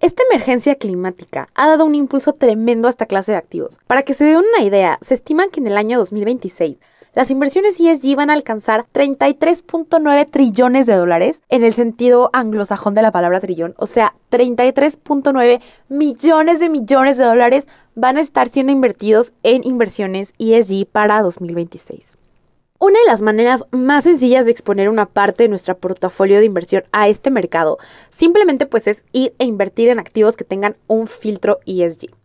Esta 0.01 0.23
emergencia 0.31 0.75
climática 0.75 1.49
ha 1.55 1.69
dado 1.69 1.85
un 1.85 1.95
impulso 1.95 2.33
tremendo 2.33 2.89
a 2.89 2.91
esta 2.91 3.07
clase 3.07 3.33
de 3.33 3.39
activos. 3.39 3.79
Para 3.87 4.03
que 4.03 4.15
se 4.15 4.25
den 4.25 4.39
una 4.39 4.65
idea, 4.65 4.99
se 5.01 5.15
estima 5.15 5.49
que 5.49 5.61
en 5.61 5.69
el 5.69 5.77
año 5.77 5.99
2026 5.99 6.79
las 7.15 7.31
inversiones 7.31 7.79
ESG 7.79 8.17
van 8.17 8.31
a 8.31 8.33
alcanzar 8.33 8.87
33.9 8.95 10.31
trillones 10.31 10.87
de 10.87 10.95
dólares 10.95 11.43
en 11.51 11.63
el 11.63 11.75
sentido 11.75 12.31
anglosajón 12.33 12.95
de 12.95 13.03
la 13.03 13.13
palabra 13.13 13.39
trillón, 13.39 13.75
o 13.77 13.85
sea, 13.85 14.15
33.9 14.31 15.61
millones 15.91 16.59
de 16.59 16.71
millones 16.71 17.19
de 17.19 17.25
dólares 17.25 17.69
van 17.95 18.17
a 18.17 18.21
estar 18.23 18.49
siendo 18.49 18.73
invertidos 18.73 19.33
en 19.43 19.63
inversiones 19.65 20.33
ESG 20.39 20.87
para 20.87 21.21
2026. 21.21 22.17
Una 22.79 22.99
de 22.99 23.07
las 23.07 23.21
maneras 23.21 23.65
más 23.73 24.05
sencillas 24.05 24.47
de 24.47 24.51
exponer 24.51 24.89
una 24.89 25.05
parte 25.05 25.43
de 25.43 25.51
nuestro 25.51 25.77
portafolio 25.77 26.39
de 26.39 26.47
inversión 26.47 26.85
a 26.93 27.09
este 27.09 27.31
mercado 27.31 27.79
simplemente 28.09 28.65
pues 28.65 28.87
es 28.89 29.05
ir 29.13 29.35
e 29.39 29.45
invertir 29.45 29.91
en 29.91 29.99
activos 29.99 30.37
que 30.37 30.45
tengan 30.45 30.77
un 30.87 31.07
filtro 31.07 31.61
ESG. 31.67 32.22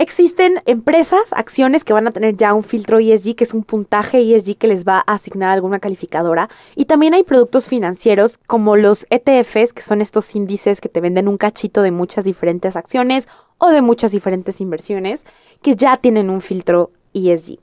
Existen 0.00 0.62
empresas, 0.64 1.34
acciones 1.34 1.84
que 1.84 1.92
van 1.92 2.08
a 2.08 2.10
tener 2.10 2.34
ya 2.34 2.54
un 2.54 2.62
filtro 2.62 3.00
ESG, 3.00 3.36
que 3.36 3.44
es 3.44 3.52
un 3.52 3.64
puntaje 3.64 4.22
ESG 4.34 4.56
que 4.56 4.66
les 4.66 4.86
va 4.86 5.04
a 5.06 5.12
asignar 5.12 5.50
alguna 5.50 5.78
calificadora. 5.78 6.48
Y 6.74 6.86
también 6.86 7.12
hay 7.12 7.22
productos 7.22 7.68
financieros 7.68 8.38
como 8.46 8.76
los 8.76 9.06
ETFs, 9.10 9.74
que 9.74 9.82
son 9.82 10.00
estos 10.00 10.34
índices 10.34 10.80
que 10.80 10.88
te 10.88 11.02
venden 11.02 11.28
un 11.28 11.36
cachito 11.36 11.82
de 11.82 11.90
muchas 11.90 12.24
diferentes 12.24 12.76
acciones 12.76 13.28
o 13.58 13.68
de 13.68 13.82
muchas 13.82 14.12
diferentes 14.12 14.62
inversiones, 14.62 15.26
que 15.60 15.76
ya 15.76 15.98
tienen 15.98 16.30
un 16.30 16.40
filtro 16.40 16.92
ESG. 17.12 17.58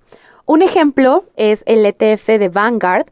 Un 0.45 0.61
ejemplo 0.61 1.25
es 1.37 1.63
el 1.65 1.83
ETF 1.87 2.27
de 2.37 2.49
Vanguard, 2.49 3.07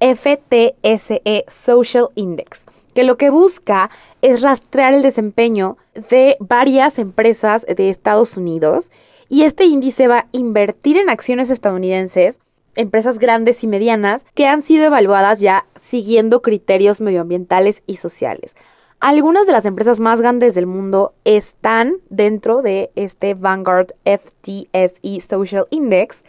FTSE 0.00 1.46
Social 1.48 2.10
Index, 2.14 2.66
que 2.96 3.04
lo 3.04 3.18
que 3.18 3.28
busca 3.28 3.90
es 4.22 4.40
rastrear 4.40 4.94
el 4.94 5.02
desempeño 5.02 5.76
de 6.08 6.38
varias 6.40 6.98
empresas 6.98 7.66
de 7.66 7.90
Estados 7.90 8.38
Unidos 8.38 8.90
y 9.28 9.42
este 9.42 9.66
índice 9.66 10.08
va 10.08 10.20
a 10.20 10.26
invertir 10.32 10.96
en 10.96 11.10
acciones 11.10 11.50
estadounidenses 11.50 12.40
empresas 12.74 13.18
grandes 13.18 13.62
y 13.64 13.66
medianas 13.66 14.24
que 14.34 14.46
han 14.46 14.62
sido 14.62 14.86
evaluadas 14.86 15.40
ya 15.40 15.66
siguiendo 15.74 16.40
criterios 16.40 17.02
medioambientales 17.02 17.82
y 17.86 17.96
sociales. 17.96 18.56
Algunas 18.98 19.46
de 19.46 19.52
las 19.52 19.66
empresas 19.66 20.00
más 20.00 20.22
grandes 20.22 20.54
del 20.54 20.66
mundo 20.66 21.12
están 21.24 21.96
dentro 22.08 22.62
de 22.62 22.90
este 22.96 23.34
Vanguard 23.34 23.88
FTSE 24.06 25.20
Social 25.20 25.66
Index 25.68 26.24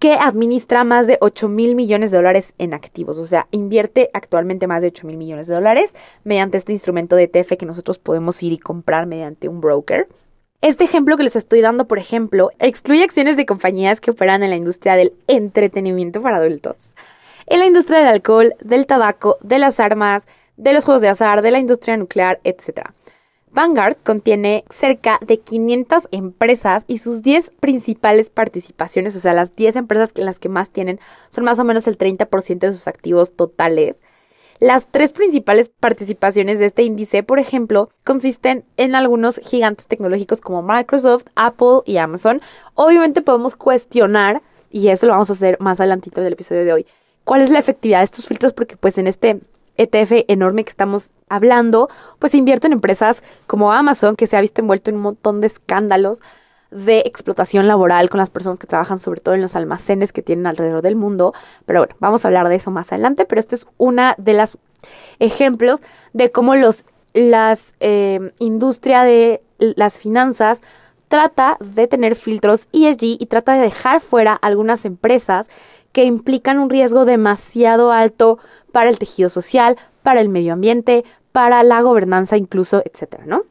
que 0.00 0.14
administra 0.14 0.82
más 0.82 1.06
de 1.06 1.18
8 1.20 1.48
mil 1.48 1.76
millones 1.76 2.10
de 2.10 2.16
dólares 2.16 2.54
en 2.58 2.72
activos. 2.72 3.18
O 3.18 3.26
sea, 3.26 3.46
invierte 3.50 4.10
actualmente 4.14 4.66
más 4.66 4.80
de 4.80 4.88
8 4.88 5.06
mil 5.06 5.18
millones 5.18 5.46
de 5.46 5.54
dólares 5.54 5.94
mediante 6.24 6.56
este 6.56 6.72
instrumento 6.72 7.16
de 7.16 7.24
ETF 7.24 7.58
que 7.58 7.66
nosotros 7.66 7.98
podemos 7.98 8.42
ir 8.42 8.52
y 8.52 8.58
comprar 8.58 9.06
mediante 9.06 9.46
un 9.46 9.60
broker. 9.60 10.08
Este 10.62 10.84
ejemplo 10.84 11.18
que 11.18 11.22
les 11.22 11.36
estoy 11.36 11.60
dando, 11.60 11.86
por 11.86 11.98
ejemplo, 11.98 12.50
excluye 12.58 13.04
acciones 13.04 13.36
de 13.36 13.44
compañías 13.44 14.00
que 14.00 14.10
operan 14.10 14.42
en 14.42 14.50
la 14.50 14.56
industria 14.56 14.96
del 14.96 15.12
entretenimiento 15.26 16.22
para 16.22 16.38
adultos, 16.38 16.94
en 17.46 17.60
la 17.60 17.66
industria 17.66 17.98
del 17.98 18.08
alcohol, 18.08 18.54
del 18.60 18.86
tabaco, 18.86 19.36
de 19.42 19.58
las 19.58 19.80
armas, 19.80 20.26
de 20.56 20.72
los 20.72 20.86
juegos 20.86 21.02
de 21.02 21.08
azar, 21.08 21.42
de 21.42 21.50
la 21.50 21.58
industria 21.58 21.98
nuclear, 21.98 22.40
etc. 22.44 22.90
Vanguard 23.52 23.96
contiene 24.04 24.64
cerca 24.70 25.18
de 25.26 25.40
500 25.40 26.08
empresas 26.12 26.84
y 26.86 26.98
sus 26.98 27.22
10 27.22 27.52
principales 27.60 28.30
participaciones, 28.30 29.16
o 29.16 29.20
sea, 29.20 29.32
las 29.32 29.56
10 29.56 29.76
empresas 29.76 30.12
en 30.14 30.24
las 30.24 30.38
que 30.38 30.48
más 30.48 30.70
tienen, 30.70 31.00
son 31.30 31.44
más 31.44 31.58
o 31.58 31.64
menos 31.64 31.88
el 31.88 31.98
30% 31.98 32.58
de 32.58 32.72
sus 32.72 32.86
activos 32.86 33.32
totales. 33.32 34.02
Las 34.60 34.86
tres 34.88 35.12
principales 35.12 35.70
participaciones 35.70 36.58
de 36.58 36.66
este 36.66 36.82
índice, 36.82 37.22
por 37.22 37.38
ejemplo, 37.38 37.88
consisten 38.04 38.66
en 38.76 38.94
algunos 38.94 39.40
gigantes 39.42 39.86
tecnológicos 39.86 40.42
como 40.42 40.62
Microsoft, 40.62 41.24
Apple 41.34 41.80
y 41.86 41.96
Amazon. 41.96 42.42
Obviamente 42.74 43.22
podemos 43.22 43.56
cuestionar, 43.56 44.42
y 44.70 44.88
eso 44.88 45.06
lo 45.06 45.12
vamos 45.12 45.30
a 45.30 45.32
hacer 45.32 45.56
más 45.60 45.80
adelantito 45.80 46.20
del 46.20 46.34
episodio 46.34 46.66
de 46.66 46.72
hoy, 46.74 46.86
cuál 47.24 47.40
es 47.40 47.48
la 47.48 47.58
efectividad 47.58 48.00
de 48.00 48.04
estos 48.04 48.28
filtros, 48.28 48.52
porque 48.52 48.76
pues 48.76 48.98
en 48.98 49.06
este 49.06 49.40
ETF 49.82 50.24
enorme 50.28 50.64
que 50.64 50.70
estamos 50.70 51.12
hablando, 51.28 51.88
pues 52.18 52.34
invierte 52.34 52.66
en 52.66 52.74
empresas 52.74 53.22
como 53.46 53.72
Amazon, 53.72 54.16
que 54.16 54.26
se 54.26 54.36
ha 54.36 54.40
visto 54.40 54.60
envuelto 54.60 54.90
en 54.90 54.96
un 54.96 55.02
montón 55.02 55.40
de 55.40 55.46
escándalos 55.46 56.20
de 56.70 57.00
explotación 57.00 57.66
laboral 57.66 58.08
con 58.10 58.18
las 58.18 58.30
personas 58.30 58.58
que 58.58 58.66
trabajan 58.66 58.98
sobre 58.98 59.20
todo 59.20 59.34
en 59.34 59.40
los 59.40 59.56
almacenes 59.56 60.12
que 60.12 60.22
tienen 60.22 60.46
alrededor 60.46 60.82
del 60.82 60.96
mundo. 60.96 61.34
Pero 61.66 61.80
bueno, 61.80 61.96
vamos 61.98 62.24
a 62.24 62.28
hablar 62.28 62.48
de 62.48 62.56
eso 62.56 62.70
más 62.70 62.92
adelante, 62.92 63.24
pero 63.24 63.40
este 63.40 63.56
es 63.56 63.66
una 63.76 64.14
de 64.18 64.34
las 64.34 64.58
ejemplos 65.18 65.80
de 66.12 66.30
cómo 66.30 66.54
los, 66.54 66.84
las 67.12 67.74
eh, 67.80 68.32
industria 68.38 69.02
de 69.02 69.42
las 69.58 69.98
finanzas 69.98 70.62
trata 71.08 71.56
de 71.58 71.88
tener 71.88 72.14
filtros 72.14 72.68
ESG 72.72 73.16
y 73.18 73.26
trata 73.26 73.54
de 73.54 73.62
dejar 73.62 74.00
fuera 74.00 74.32
algunas 74.32 74.84
empresas 74.84 75.50
que 75.90 76.04
implican 76.04 76.60
un 76.60 76.70
riesgo 76.70 77.04
demasiado 77.04 77.90
alto 77.90 78.38
para 78.72 78.90
el 78.90 78.98
tejido 78.98 79.28
social, 79.28 79.76
para 80.02 80.20
el 80.20 80.28
medio 80.28 80.52
ambiente, 80.52 81.04
para 81.32 81.62
la 81.62 81.80
gobernanza 81.82 82.36
incluso, 82.36 82.82
etcétera, 82.84 83.24
¿no? 83.26 83.44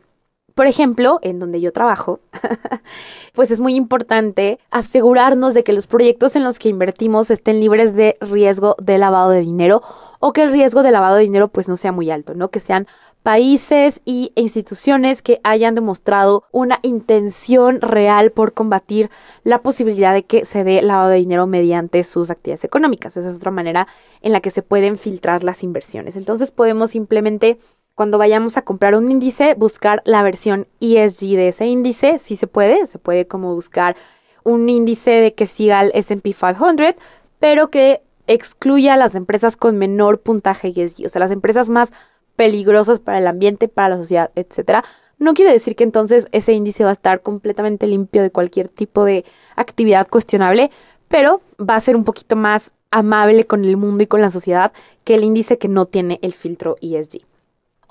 Por 0.59 0.67
ejemplo, 0.67 1.19
en 1.21 1.39
donde 1.39 1.61
yo 1.61 1.71
trabajo, 1.71 2.19
pues 3.33 3.49
es 3.49 3.61
muy 3.61 3.75
importante 3.75 4.59
asegurarnos 4.71 5.53
de 5.53 5.63
que 5.63 5.71
los 5.71 5.87
proyectos 5.87 6.35
en 6.35 6.43
los 6.43 6.59
que 6.59 6.67
invertimos 6.67 7.31
estén 7.31 7.61
libres 7.61 7.95
de 7.95 8.17
riesgo 8.19 8.75
de 8.77 8.97
lavado 8.97 9.29
de 9.29 9.39
dinero 9.39 9.81
o 10.19 10.33
que 10.33 10.41
el 10.41 10.51
riesgo 10.51 10.83
de 10.83 10.91
lavado 10.91 11.15
de 11.15 11.21
dinero 11.21 11.47
pues 11.47 11.69
no 11.69 11.77
sea 11.77 11.93
muy 11.93 12.11
alto, 12.11 12.33
¿no? 12.33 12.49
Que 12.49 12.59
sean 12.59 12.87
países 13.23 14.01
y 14.03 14.33
instituciones 14.35 15.21
que 15.21 15.39
hayan 15.45 15.75
demostrado 15.75 16.43
una 16.51 16.79
intención 16.81 17.79
real 17.79 18.31
por 18.31 18.53
combatir 18.53 19.09
la 19.45 19.61
posibilidad 19.61 20.13
de 20.13 20.23
que 20.23 20.43
se 20.43 20.65
dé 20.65 20.81
lavado 20.81 21.07
de 21.07 21.19
dinero 21.19 21.47
mediante 21.47 22.03
sus 22.03 22.31
actividades 22.31 22.65
económicas. 22.65 23.15
Esa 23.15 23.29
es 23.29 23.37
otra 23.37 23.51
manera 23.51 23.87
en 24.21 24.33
la 24.33 24.41
que 24.41 24.49
se 24.49 24.61
pueden 24.61 24.97
filtrar 24.97 25.45
las 25.45 25.63
inversiones. 25.63 26.17
Entonces 26.17 26.51
podemos 26.51 26.91
simplemente 26.91 27.57
cuando 27.99 28.17
vayamos 28.17 28.55
a 28.55 28.61
comprar 28.61 28.95
un 28.95 29.11
índice, 29.11 29.55
buscar 29.55 30.01
la 30.05 30.23
versión 30.23 30.69
ESG 30.79 31.35
de 31.35 31.49
ese 31.49 31.65
índice, 31.65 32.17
si 32.17 32.37
se 32.37 32.47
puede, 32.47 32.85
se 32.85 32.97
puede 32.97 33.27
como 33.27 33.53
buscar 33.53 33.97
un 34.45 34.69
índice 34.69 35.11
de 35.11 35.33
que 35.33 35.45
siga 35.45 35.81
el 35.81 35.91
S&P 35.93 36.31
500, 36.31 36.95
pero 37.39 37.69
que 37.69 38.01
excluya 38.25 38.93
a 38.93 38.97
las 38.97 39.15
empresas 39.15 39.57
con 39.57 39.77
menor 39.77 40.21
puntaje 40.21 40.69
ESG, 40.73 41.07
o 41.07 41.09
sea, 41.09 41.19
las 41.19 41.31
empresas 41.31 41.69
más 41.69 41.91
peligrosas 42.37 43.01
para 43.01 43.17
el 43.17 43.27
ambiente, 43.27 43.67
para 43.67 43.89
la 43.89 43.97
sociedad, 43.97 44.31
etcétera. 44.35 44.85
No 45.17 45.33
quiere 45.33 45.51
decir 45.51 45.75
que 45.75 45.83
entonces 45.83 46.29
ese 46.31 46.53
índice 46.53 46.85
va 46.85 46.91
a 46.91 46.93
estar 46.93 47.21
completamente 47.21 47.85
limpio 47.85 48.21
de 48.21 48.31
cualquier 48.31 48.69
tipo 48.69 49.03
de 49.03 49.25
actividad 49.57 50.07
cuestionable, 50.07 50.71
pero 51.09 51.41
va 51.59 51.75
a 51.75 51.81
ser 51.81 51.97
un 51.97 52.05
poquito 52.05 52.37
más 52.37 52.71
amable 52.91 53.45
con 53.45 53.65
el 53.65 53.75
mundo 53.75 54.03
y 54.03 54.07
con 54.07 54.21
la 54.21 54.29
sociedad 54.29 54.71
que 55.03 55.15
el 55.15 55.25
índice 55.25 55.57
que 55.57 55.67
no 55.67 55.85
tiene 55.85 56.17
el 56.21 56.31
filtro 56.31 56.77
ESG. 56.79 57.27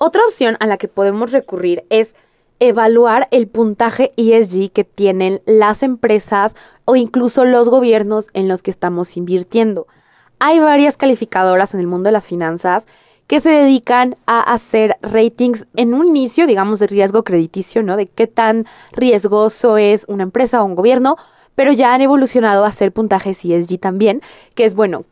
Otra 0.01 0.21
opción 0.25 0.55
a 0.61 0.65
la 0.65 0.77
que 0.77 0.87
podemos 0.87 1.33
recurrir 1.33 1.83
es 1.89 2.15
evaluar 2.61 3.27
el 3.31 3.49
puntaje 3.49 4.13
ESG 4.15 4.71
que 4.71 4.85
tienen 4.85 5.41
las 5.45 5.83
empresas 5.83 6.55
o 6.85 6.95
incluso 6.95 7.43
los 7.43 7.67
gobiernos 7.67 8.27
en 8.33 8.47
los 8.47 8.61
que 8.61 8.71
estamos 8.71 9.17
invirtiendo. 9.17 9.87
Hay 10.39 10.59
varias 10.59 10.95
calificadoras 10.95 11.73
en 11.73 11.81
el 11.81 11.87
mundo 11.87 12.07
de 12.07 12.13
las 12.13 12.27
finanzas 12.27 12.87
que 13.27 13.41
se 13.41 13.49
dedican 13.49 14.15
a 14.25 14.39
hacer 14.39 14.95
ratings 15.01 15.67
en 15.75 15.93
un 15.93 16.07
inicio, 16.07 16.47
digamos, 16.47 16.79
de 16.79 16.87
riesgo 16.87 17.25
crediticio, 17.25 17.83
¿no? 17.83 17.97
De 17.97 18.07
qué 18.07 18.25
tan 18.25 18.65
riesgoso 18.93 19.77
es 19.77 20.05
una 20.07 20.23
empresa 20.23 20.63
o 20.63 20.65
un 20.65 20.75
gobierno, 20.75 21.17
pero 21.55 21.73
ya 21.73 21.93
han 21.93 21.99
evolucionado 21.99 22.63
a 22.63 22.69
hacer 22.69 22.93
puntajes 22.93 23.43
ESG 23.43 23.77
también, 23.81 24.21
que 24.55 24.63
es 24.63 24.75
bueno, 24.75 25.03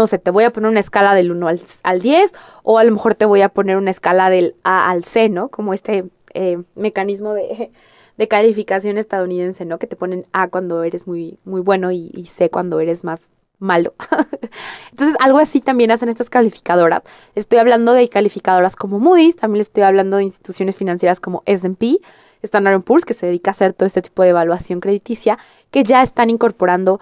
no 0.00 0.06
sé, 0.06 0.18
te 0.18 0.30
voy 0.30 0.44
a 0.44 0.52
poner 0.52 0.70
una 0.70 0.80
escala 0.80 1.14
del 1.14 1.30
1 1.30 1.48
al, 1.82 2.00
10 2.00 2.32
o 2.62 2.78
a 2.78 2.84
lo 2.84 2.92
mejor 2.92 3.14
te 3.14 3.24
voy 3.24 3.42
a 3.42 3.48
poner 3.48 3.76
una 3.76 3.90
escala 3.90 4.30
del 4.30 4.54
A 4.62 4.90
al 4.90 5.04
C, 5.04 5.28
¿no? 5.28 5.48
Como 5.48 5.72
este 5.72 6.04
eh, 6.34 6.58
mecanismo 6.74 7.32
de, 7.32 7.70
de, 8.16 8.28
calificación 8.28 8.98
estadounidense, 8.98 9.64
¿no? 9.64 9.78
Que 9.78 9.86
te 9.86 9.96
ponen 9.96 10.26
A 10.32 10.48
cuando 10.48 10.82
eres 10.82 11.06
muy, 11.06 11.38
muy 11.44 11.60
bueno 11.60 11.90
y, 11.90 12.26
C 12.26 12.50
cuando 12.50 12.80
eres 12.80 13.04
más 13.04 13.30
malo. 13.58 13.94
Entonces, 14.90 15.16
algo 15.20 15.38
así 15.38 15.60
también 15.60 15.90
hacen 15.90 16.10
estas 16.10 16.28
calificadoras. 16.28 17.02
Estoy 17.34 17.58
hablando 17.58 17.92
de 17.92 18.08
calificadoras 18.08 18.76
como 18.76 18.98
Moody's, 18.98 19.36
también 19.36 19.62
estoy 19.62 19.82
hablando 19.82 20.18
de 20.18 20.24
instituciones 20.24 20.76
financieras 20.76 21.20
como 21.20 21.42
S&P, 21.46 21.98
Standard 22.42 22.82
Poor's, 22.82 23.06
que 23.06 23.14
se 23.14 23.26
dedica 23.26 23.50
a 23.50 23.52
hacer 23.52 23.72
todo 23.72 23.86
este 23.86 24.02
tipo 24.02 24.22
de 24.22 24.28
evaluación 24.28 24.80
crediticia, 24.80 25.38
que 25.70 25.84
ya 25.84 26.02
están 26.02 26.28
incorporando 26.28 27.00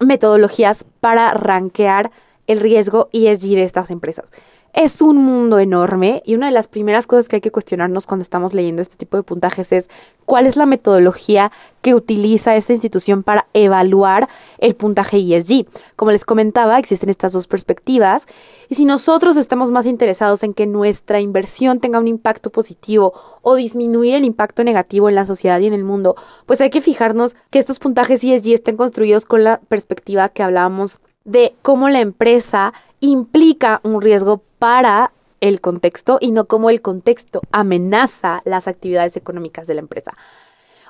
metodologías 0.00 0.84
para 1.00 1.32
rankear 1.34 2.10
el 2.48 2.60
riesgo 2.60 3.08
ESG 3.12 3.50
de 3.50 3.62
estas 3.62 3.92
empresas. 3.92 4.32
Es 4.74 5.00
un 5.00 5.16
mundo 5.16 5.58
enorme 5.58 6.22
y 6.26 6.34
una 6.34 6.46
de 6.46 6.52
las 6.52 6.68
primeras 6.68 7.06
cosas 7.06 7.26
que 7.26 7.36
hay 7.36 7.40
que 7.40 7.50
cuestionarnos 7.50 8.06
cuando 8.06 8.22
estamos 8.22 8.52
leyendo 8.52 8.82
este 8.82 8.96
tipo 8.96 9.16
de 9.16 9.22
puntajes 9.22 9.72
es 9.72 9.90
cuál 10.24 10.46
es 10.46 10.56
la 10.56 10.66
metodología 10.66 11.50
que 11.80 11.94
utiliza 11.94 12.54
esta 12.54 12.74
institución 12.74 13.22
para 13.22 13.46
evaluar 13.54 14.28
el 14.58 14.74
puntaje 14.76 15.16
ESG. 15.18 15.66
Como 15.96 16.10
les 16.10 16.24
comentaba, 16.24 16.78
existen 16.78 17.08
estas 17.08 17.32
dos 17.32 17.46
perspectivas 17.46 18.26
y 18.68 18.74
si 18.74 18.84
nosotros 18.84 19.36
estamos 19.36 19.70
más 19.70 19.86
interesados 19.86 20.42
en 20.42 20.52
que 20.52 20.66
nuestra 20.66 21.20
inversión 21.20 21.80
tenga 21.80 21.98
un 21.98 22.08
impacto 22.08 22.50
positivo 22.50 23.14
o 23.42 23.56
disminuir 23.56 24.14
el 24.14 24.24
impacto 24.24 24.64
negativo 24.64 25.08
en 25.08 25.14
la 25.14 25.26
sociedad 25.26 25.60
y 25.60 25.66
en 25.66 25.74
el 25.74 25.84
mundo, 25.84 26.14
pues 26.46 26.60
hay 26.60 26.70
que 26.70 26.82
fijarnos 26.82 27.36
que 27.50 27.58
estos 27.58 27.78
puntajes 27.78 28.22
ESG 28.22 28.52
estén 28.52 28.76
construidos 28.76 29.24
con 29.24 29.44
la 29.44 29.60
perspectiva 29.60 30.28
que 30.28 30.42
hablábamos 30.42 31.00
de 31.28 31.54
cómo 31.62 31.88
la 31.88 32.00
empresa 32.00 32.72
implica 33.00 33.80
un 33.84 34.00
riesgo 34.00 34.42
para 34.58 35.12
el 35.40 35.60
contexto 35.60 36.18
y 36.20 36.32
no 36.32 36.46
cómo 36.46 36.70
el 36.70 36.80
contexto 36.80 37.42
amenaza 37.52 38.42
las 38.44 38.66
actividades 38.66 39.16
económicas 39.16 39.66
de 39.66 39.74
la 39.74 39.80
empresa. 39.80 40.14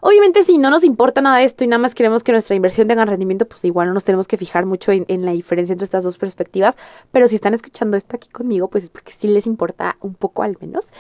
Obviamente, 0.01 0.45
si 0.45 0.59
no 0.59 0.71
nos 0.71 0.85
importa 0.85 1.21
nada 1.21 1.43
esto 1.43 1.65
y 1.65 1.67
nada 1.67 1.81
más 1.81 1.95
queremos 1.95 2.23
que 2.23 2.31
nuestra 2.31 2.55
inversión 2.55 2.87
tenga 2.87 3.05
rendimiento, 3.05 3.49
pues 3.49 3.65
igual 3.65 3.89
no 3.89 3.95
nos 3.95 4.05
tenemos 4.05 4.29
que 4.29 4.37
fijar 4.37 4.65
mucho 4.65 4.93
en, 4.93 5.05
en, 5.09 5.25
la 5.25 5.33
diferencia 5.33 5.73
entre 5.73 5.85
estas 5.85 6.05
dos 6.05 6.19
perspectivas. 6.19 6.79
Pero 7.11 7.27
si 7.27 7.35
están 7.35 7.53
escuchando 7.53 7.97
esto 7.97 8.15
aquí 8.15 8.29
conmigo, 8.29 8.69
pues 8.69 8.85
es 8.85 8.91
porque 8.91 9.11
sí 9.11 9.27
les 9.27 9.47
importa 9.47 9.97
un 10.01 10.15
poco 10.15 10.45
al 10.45 10.57
menos. 10.61 10.91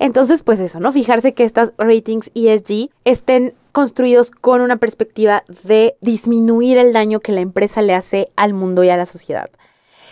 Entonces, 0.00 0.42
pues 0.42 0.58
eso, 0.58 0.80
¿no? 0.80 0.90
Fijarse 0.90 1.34
que 1.34 1.44
estas 1.44 1.72
ratings 1.78 2.32
ESG 2.34 2.90
estén 3.04 3.54
construidos 3.78 4.32
con 4.32 4.60
una 4.60 4.78
perspectiva 4.78 5.44
de 5.62 5.96
disminuir 6.00 6.78
el 6.78 6.92
daño 6.92 7.20
que 7.20 7.30
la 7.30 7.42
empresa 7.42 7.80
le 7.80 7.94
hace 7.94 8.28
al 8.34 8.52
mundo 8.52 8.82
y 8.82 8.88
a 8.88 8.96
la 8.96 9.06
sociedad. 9.06 9.50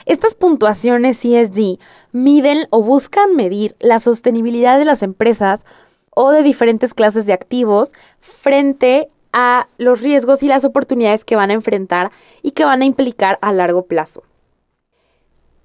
Estas 0.04 0.36
puntuaciones 0.36 1.24
ESG 1.24 1.80
miden 2.12 2.68
o 2.70 2.80
buscan 2.84 3.34
medir 3.34 3.74
la 3.80 3.98
sostenibilidad 3.98 4.78
de 4.78 4.84
las 4.84 5.02
empresas 5.02 5.66
o 6.14 6.30
de 6.30 6.44
diferentes 6.44 6.94
clases 6.94 7.26
de 7.26 7.32
activos 7.32 7.90
frente 8.20 9.08
a 9.32 9.66
los 9.78 10.00
riesgos 10.00 10.44
y 10.44 10.46
las 10.46 10.64
oportunidades 10.64 11.24
que 11.24 11.34
van 11.34 11.50
a 11.50 11.54
enfrentar 11.54 12.12
y 12.42 12.52
que 12.52 12.64
van 12.64 12.82
a 12.82 12.84
implicar 12.84 13.36
a 13.42 13.52
largo 13.52 13.86
plazo. 13.86 14.22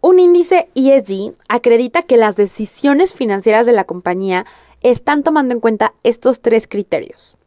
Un 0.01 0.17
índice 0.17 0.70
ESG 0.74 1.36
acredita 1.50 2.01
que 2.01 2.17
las 2.17 2.36
decisiones 2.36 3.13
financieras 3.13 3.67
de 3.67 3.74
la 3.74 3.84
compañía 3.84 4.48
están 4.81 5.22
tomando 5.22 5.53
en 5.53 5.60
cuenta 5.60 5.93
estos 6.01 6.41
tres 6.41 6.65
criterios. 6.67 7.38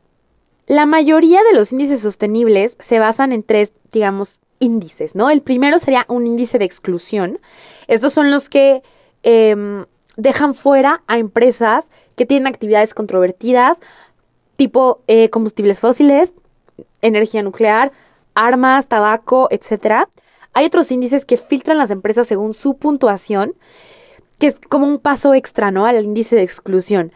La 0.66 0.86
mayoría 0.86 1.42
de 1.42 1.56
los 1.56 1.72
índices 1.72 2.00
sostenibles 2.00 2.76
se 2.80 2.98
basan 2.98 3.32
en 3.32 3.42
tres, 3.42 3.74
digamos, 3.92 4.38
índices, 4.60 5.14
¿no? 5.14 5.28
El 5.30 5.42
primero 5.42 5.78
sería 5.78 6.06
un 6.08 6.26
índice 6.26 6.58
de 6.58 6.64
exclusión. 6.64 7.38
Estos 7.86 8.12
son 8.14 8.30
los 8.30 8.48
que 8.48 8.82
em, 9.22 9.84
dejan 10.16 10.54
fuera 10.54 11.02
a 11.06 11.18
empresas 11.18 11.90
que 12.16 12.24
tienen 12.24 12.46
actividades 12.46 12.94
controvertidas, 12.94 13.80
tipo 14.56 15.02
eh, 15.06 15.28
combustibles 15.28 15.80
fósiles, 15.80 16.34
energía 17.02 17.42
nuclear, 17.42 17.92
armas, 18.34 18.86
tabaco, 18.86 19.48
etc. 19.50 20.08
Hay 20.54 20.64
otros 20.64 20.90
índices 20.90 21.26
que 21.26 21.36
filtran 21.36 21.76
las 21.76 21.90
empresas 21.90 22.26
según 22.26 22.54
su 22.54 22.78
puntuación, 22.78 23.54
que 24.38 24.46
es 24.46 24.60
como 24.68 24.86
un 24.86 24.98
paso 24.98 25.34
extra, 25.34 25.70
¿no? 25.70 25.84
Al 25.84 26.02
índice 26.02 26.36
de 26.36 26.42
exclusión. 26.42 27.12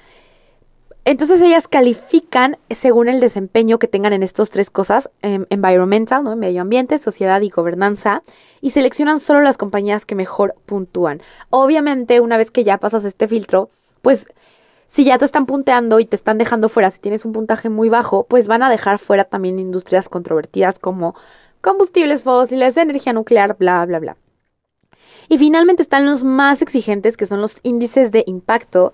Entonces 1.08 1.40
ellas 1.40 1.68
califican 1.68 2.58
según 2.68 3.08
el 3.08 3.18
desempeño 3.18 3.78
que 3.78 3.88
tengan 3.88 4.12
en 4.12 4.22
estas 4.22 4.50
tres 4.50 4.68
cosas, 4.68 5.10
em, 5.22 5.46
environmental, 5.48 6.36
medio 6.36 6.60
ambiente, 6.60 6.98
sociedad 6.98 7.40
y 7.40 7.48
gobernanza, 7.48 8.20
y 8.60 8.72
seleccionan 8.72 9.18
solo 9.18 9.40
las 9.40 9.56
compañías 9.56 10.04
que 10.04 10.14
mejor 10.14 10.54
puntúan. 10.66 11.22
Obviamente, 11.48 12.20
una 12.20 12.36
vez 12.36 12.50
que 12.50 12.62
ya 12.62 12.76
pasas 12.76 13.06
este 13.06 13.26
filtro, 13.26 13.70
pues 14.02 14.26
si 14.86 15.04
ya 15.04 15.16
te 15.16 15.24
están 15.24 15.46
punteando 15.46 15.98
y 15.98 16.04
te 16.04 16.14
están 16.14 16.36
dejando 16.36 16.68
fuera, 16.68 16.90
si 16.90 16.98
tienes 17.00 17.24
un 17.24 17.32
puntaje 17.32 17.70
muy 17.70 17.88
bajo, 17.88 18.24
pues 18.24 18.46
van 18.46 18.62
a 18.62 18.68
dejar 18.68 18.98
fuera 18.98 19.24
también 19.24 19.58
industrias 19.58 20.10
controvertidas 20.10 20.78
como 20.78 21.14
combustibles 21.62 22.22
fósiles, 22.22 22.76
energía 22.76 23.14
nuclear, 23.14 23.56
bla, 23.56 23.82
bla, 23.86 23.98
bla. 23.98 24.16
Y 25.30 25.38
finalmente 25.38 25.80
están 25.80 26.04
los 26.04 26.22
más 26.22 26.60
exigentes, 26.60 27.16
que 27.16 27.24
son 27.24 27.40
los 27.40 27.60
índices 27.62 28.12
de 28.12 28.24
impacto, 28.26 28.92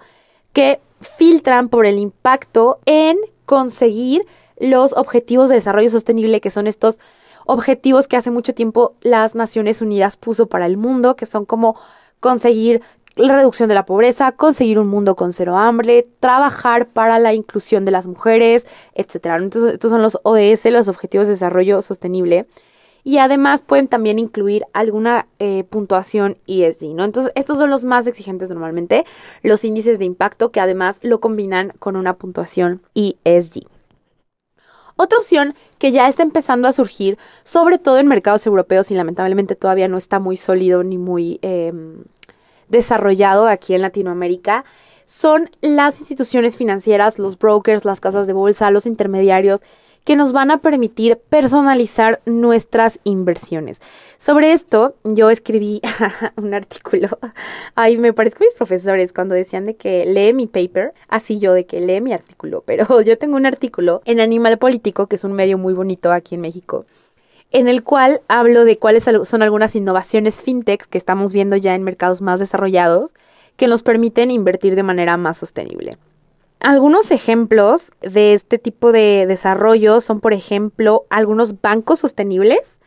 que 0.52 0.78
filtran 1.04 1.68
por 1.68 1.86
el 1.86 1.98
impacto 1.98 2.78
en 2.86 3.18
conseguir 3.46 4.26
los 4.58 4.92
objetivos 4.94 5.48
de 5.48 5.56
desarrollo 5.56 5.90
sostenible, 5.90 6.40
que 6.40 6.50
son 6.50 6.66
estos 6.66 7.00
objetivos 7.46 8.08
que 8.08 8.16
hace 8.16 8.30
mucho 8.30 8.54
tiempo 8.54 8.94
las 9.02 9.34
Naciones 9.34 9.82
Unidas 9.82 10.16
puso 10.16 10.46
para 10.46 10.66
el 10.66 10.76
mundo, 10.76 11.16
que 11.16 11.26
son 11.26 11.44
como 11.44 11.76
conseguir 12.20 12.80
la 13.16 13.36
reducción 13.36 13.68
de 13.68 13.74
la 13.74 13.86
pobreza, 13.86 14.32
conseguir 14.32 14.78
un 14.78 14.88
mundo 14.88 15.14
con 15.14 15.32
cero 15.32 15.56
hambre, 15.56 16.08
trabajar 16.20 16.88
para 16.88 17.18
la 17.18 17.32
inclusión 17.32 17.84
de 17.84 17.92
las 17.92 18.06
mujeres, 18.06 18.66
etc. 18.94 19.26
Entonces, 19.38 19.74
estos 19.74 19.90
son 19.90 20.02
los 20.02 20.18
ODS, 20.24 20.64
los 20.66 20.88
Objetivos 20.88 21.28
de 21.28 21.34
Desarrollo 21.34 21.80
Sostenible 21.82 22.46
y 23.04 23.18
además 23.18 23.62
pueden 23.62 23.86
también 23.86 24.18
incluir 24.18 24.64
alguna 24.72 25.28
eh, 25.38 25.64
puntuación 25.68 26.38
ESG, 26.46 26.94
¿no? 26.94 27.04
Entonces, 27.04 27.30
estos 27.36 27.58
son 27.58 27.68
los 27.70 27.84
más 27.84 28.06
exigentes 28.06 28.48
normalmente, 28.48 29.04
los 29.42 29.64
índices 29.64 29.98
de 29.98 30.06
impacto 30.06 30.50
que 30.50 30.60
además 30.60 30.98
lo 31.02 31.20
combinan 31.20 31.74
con 31.78 31.96
una 31.96 32.14
puntuación 32.14 32.80
ESG. 32.94 33.66
Otra 34.96 35.18
opción 35.18 35.54
que 35.78 35.92
ya 35.92 36.08
está 36.08 36.22
empezando 36.22 36.66
a 36.66 36.72
surgir, 36.72 37.18
sobre 37.42 37.78
todo 37.78 37.98
en 37.98 38.06
mercados 38.06 38.46
europeos 38.46 38.90
y 38.90 38.94
lamentablemente 38.94 39.54
todavía 39.54 39.88
no 39.88 39.98
está 39.98 40.18
muy 40.18 40.36
sólido 40.36 40.82
ni 40.82 40.98
muy 40.98 41.40
em, 41.42 42.04
desarrollado 42.68 43.48
aquí 43.48 43.74
en 43.74 43.82
Latinoamérica, 43.82 44.64
son 45.04 45.50
las 45.60 46.00
instituciones 46.00 46.56
financieras, 46.56 47.18
los 47.18 47.38
brokers, 47.38 47.84
las 47.84 48.00
casas 48.00 48.26
de 48.26 48.32
bolsa, 48.32 48.70
los 48.70 48.86
intermediarios 48.86 49.60
que 50.04 50.16
nos 50.16 50.32
van 50.32 50.50
a 50.50 50.58
permitir 50.58 51.16
personalizar 51.16 52.20
nuestras 52.26 53.00
inversiones. 53.04 53.80
Sobre 54.18 54.52
esto, 54.52 54.94
yo 55.02 55.30
escribí 55.30 55.80
un 56.36 56.54
artículo. 56.54 57.08
Ay, 57.74 57.96
me 57.96 58.12
parezco 58.12 58.44
mis 58.44 58.52
profesores 58.52 59.12
cuando 59.12 59.34
decían 59.34 59.66
de 59.66 59.76
que 59.76 60.04
lee 60.04 60.32
mi 60.34 60.46
paper, 60.46 60.92
así 61.08 61.38
yo 61.38 61.54
de 61.54 61.64
que 61.64 61.80
lee 61.80 62.00
mi 62.00 62.12
artículo, 62.12 62.62
pero 62.66 63.00
yo 63.00 63.18
tengo 63.18 63.36
un 63.36 63.46
artículo 63.46 64.02
en 64.04 64.20
Animal 64.20 64.58
Político, 64.58 65.06
que 65.06 65.16
es 65.16 65.24
un 65.24 65.32
medio 65.32 65.58
muy 65.58 65.72
bonito 65.72 66.12
aquí 66.12 66.34
en 66.34 66.42
México 66.42 66.84
en 67.50 67.68
el 67.68 67.84
cual 67.84 68.20
hablo 68.26 68.64
de 68.64 68.78
cuáles 68.78 69.04
son 69.04 69.42
algunas 69.42 69.76
innovaciones 69.76 70.42
fintechs 70.42 70.88
que 70.88 70.98
estamos 70.98 71.32
viendo 71.32 71.54
ya 71.54 71.76
en 71.76 71.84
mercados 71.84 72.20
más 72.20 72.40
desarrollados 72.40 73.14
que 73.56 73.68
nos 73.68 73.84
permiten 73.84 74.32
invertir 74.32 74.74
de 74.74 74.82
manera 74.82 75.16
más 75.16 75.36
sostenible. 75.36 75.92
Algunos 76.64 77.10
ejemplos 77.10 77.92
de 78.00 78.32
este 78.32 78.58
tipo 78.58 78.90
de 78.90 79.26
desarrollo 79.28 80.00
son, 80.00 80.20
por 80.20 80.32
ejemplo, 80.32 81.04
algunos 81.10 81.60
bancos 81.60 81.98
sostenibles. 81.98 82.80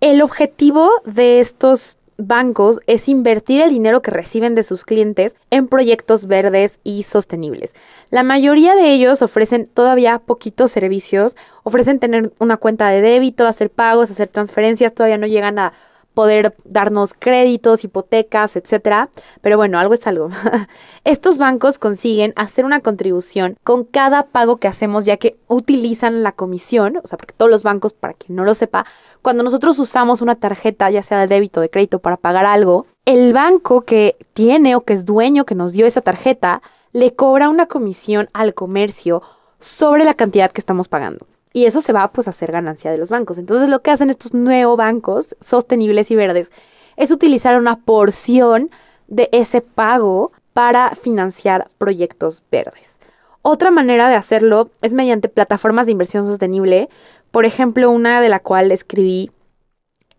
El 0.00 0.22
objetivo 0.22 0.88
de 1.04 1.40
estos 1.40 1.98
bancos 2.18 2.78
es 2.86 3.08
invertir 3.08 3.62
el 3.62 3.70
dinero 3.70 4.00
que 4.00 4.12
reciben 4.12 4.54
de 4.54 4.62
sus 4.62 4.84
clientes 4.84 5.34
en 5.50 5.66
proyectos 5.66 6.28
verdes 6.28 6.78
y 6.84 7.02
sostenibles. 7.02 7.74
La 8.10 8.22
mayoría 8.22 8.76
de 8.76 8.92
ellos 8.92 9.22
ofrecen 9.22 9.66
todavía 9.66 10.20
poquitos 10.20 10.70
servicios, 10.70 11.36
ofrecen 11.64 11.98
tener 11.98 12.32
una 12.38 12.58
cuenta 12.58 12.90
de 12.90 13.00
débito, 13.00 13.48
hacer 13.48 13.70
pagos, 13.70 14.12
hacer 14.12 14.28
transferencias, 14.28 14.94
todavía 14.94 15.18
no 15.18 15.26
llegan 15.26 15.58
a 15.58 15.72
poder 16.14 16.54
darnos 16.64 17.12
créditos, 17.12 17.84
hipotecas, 17.84 18.56
etcétera. 18.56 19.10
Pero 19.40 19.56
bueno, 19.56 19.78
algo 19.78 19.94
es 19.94 20.06
algo. 20.06 20.28
Estos 21.04 21.38
bancos 21.38 21.78
consiguen 21.78 22.32
hacer 22.36 22.64
una 22.64 22.80
contribución 22.80 23.56
con 23.64 23.84
cada 23.84 24.26
pago 24.26 24.56
que 24.56 24.68
hacemos, 24.68 25.04
ya 25.04 25.16
que 25.16 25.36
utilizan 25.48 26.22
la 26.22 26.32
comisión, 26.32 26.98
o 27.02 27.06
sea, 27.06 27.18
porque 27.18 27.34
todos 27.36 27.50
los 27.50 27.62
bancos, 27.62 27.92
para 27.92 28.14
quien 28.14 28.36
no 28.36 28.44
lo 28.44 28.54
sepa, 28.54 28.86
cuando 29.20 29.42
nosotros 29.42 29.78
usamos 29.78 30.22
una 30.22 30.36
tarjeta, 30.36 30.90
ya 30.90 31.02
sea 31.02 31.18
de 31.18 31.26
débito 31.26 31.60
o 31.60 31.62
de 31.62 31.70
crédito, 31.70 31.98
para 31.98 32.16
pagar 32.16 32.46
algo, 32.46 32.86
el 33.04 33.32
banco 33.32 33.82
que 33.82 34.16
tiene 34.32 34.76
o 34.76 34.82
que 34.82 34.92
es 34.92 35.04
dueño 35.04 35.44
que 35.44 35.54
nos 35.54 35.72
dio 35.72 35.86
esa 35.86 36.00
tarjeta, 36.00 36.62
le 36.92 37.14
cobra 37.14 37.48
una 37.48 37.66
comisión 37.66 38.28
al 38.32 38.54
comercio 38.54 39.22
sobre 39.58 40.04
la 40.04 40.14
cantidad 40.14 40.50
que 40.50 40.60
estamos 40.60 40.88
pagando 40.88 41.26
y 41.54 41.66
eso 41.66 41.80
se 41.80 41.92
va 41.92 42.08
pues 42.08 42.26
a 42.26 42.30
hacer 42.30 42.52
ganancia 42.52 42.90
de 42.90 42.98
los 42.98 43.10
bancos. 43.10 43.38
Entonces 43.38 43.70
lo 43.70 43.80
que 43.80 43.92
hacen 43.92 44.10
estos 44.10 44.34
nuevos 44.34 44.76
bancos 44.76 45.36
sostenibles 45.40 46.10
y 46.10 46.16
verdes 46.16 46.50
es 46.96 47.12
utilizar 47.12 47.56
una 47.56 47.76
porción 47.76 48.70
de 49.06 49.28
ese 49.32 49.60
pago 49.60 50.32
para 50.52 50.90
financiar 50.96 51.68
proyectos 51.78 52.42
verdes. 52.50 52.98
Otra 53.40 53.70
manera 53.70 54.08
de 54.08 54.16
hacerlo 54.16 54.68
es 54.82 54.94
mediante 54.94 55.28
plataformas 55.28 55.86
de 55.86 55.92
inversión 55.92 56.24
sostenible. 56.24 56.88
Por 57.30 57.44
ejemplo, 57.44 57.90
una 57.90 58.20
de 58.20 58.28
la 58.28 58.40
cual 58.40 58.72
escribí 58.72 59.30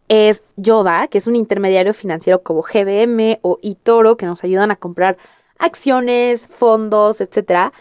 es 0.07 0.41
Yoda, 0.55 1.07
que 1.09 1.17
es 1.17 1.27
un 1.27 1.35
intermediario 1.35 1.93
financiero 1.93 2.43
como 2.43 2.61
GBM 2.61 3.39
o 3.41 3.57
eToro 3.61 4.15
que 4.15 4.25
nos 4.25 4.45
ayudan 4.45 4.71
a 4.71 4.77
comprar 4.77 5.17
acciones, 5.57 6.47
fondos, 6.47 7.19
etcétera 7.19 7.73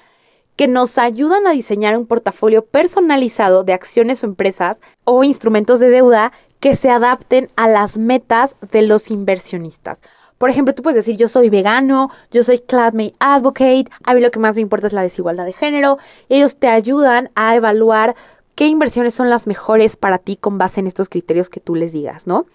que 0.57 0.69
nos 0.69 0.99
ayudan 0.99 1.47
a 1.47 1.53
diseñar 1.53 1.97
un 1.99 2.07
portafolio 2.07 2.65
personalizado 2.65 3.65
de 3.65 3.73
acciones 3.73 4.23
o 4.23 4.27
empresas 4.27 4.81
o 5.05 5.25
instrumentos 5.25 5.81
de 5.81 5.91
deuda 5.91 6.33
que 6.61 6.77
se 6.77 6.91
adapten 6.91 7.51
a 7.57 7.69
las 7.69 7.99
metas 7.99 8.57
de 8.73 8.83
los 8.83 9.11
inversionistas. 9.11 10.01
Por 10.39 10.51
ejemplo, 10.51 10.75
tú 10.75 10.83
puedes 10.83 10.97
decir, 10.97 11.17
yo 11.17 11.29
soy 11.29 11.49
vegano, 11.49 12.11
yo 12.31 12.43
soy 12.43 12.59
Cloudmate 12.59 13.15
Advocate, 13.19 13.87
a 14.03 14.15
mí 14.15 14.21
lo 14.21 14.31
que 14.31 14.39
más 14.39 14.57
me 14.57 14.63
importa 14.63 14.87
es 14.87 14.93
la 14.93 15.03
desigualdad 15.03 15.45
de 15.45 15.53
género. 15.53 15.99
ellos 16.29 16.57
te 16.57 16.69
ayudan 16.69 17.31
a 17.35 17.55
evaluar 17.55 18.15
qué 18.55 18.67
inversiones 18.67 19.15
son 19.15 19.31
las 19.31 19.47
mejores 19.47 19.97
para 19.97 20.19
ti 20.19 20.37
con 20.37 20.59
base 20.59 20.81
en 20.81 20.87
estos 20.87 21.09
criterios 21.09 21.51
que 21.51 21.61
tú 21.61 21.75
les 21.75 21.93
digas, 21.93 22.27
¿no? 22.27 22.47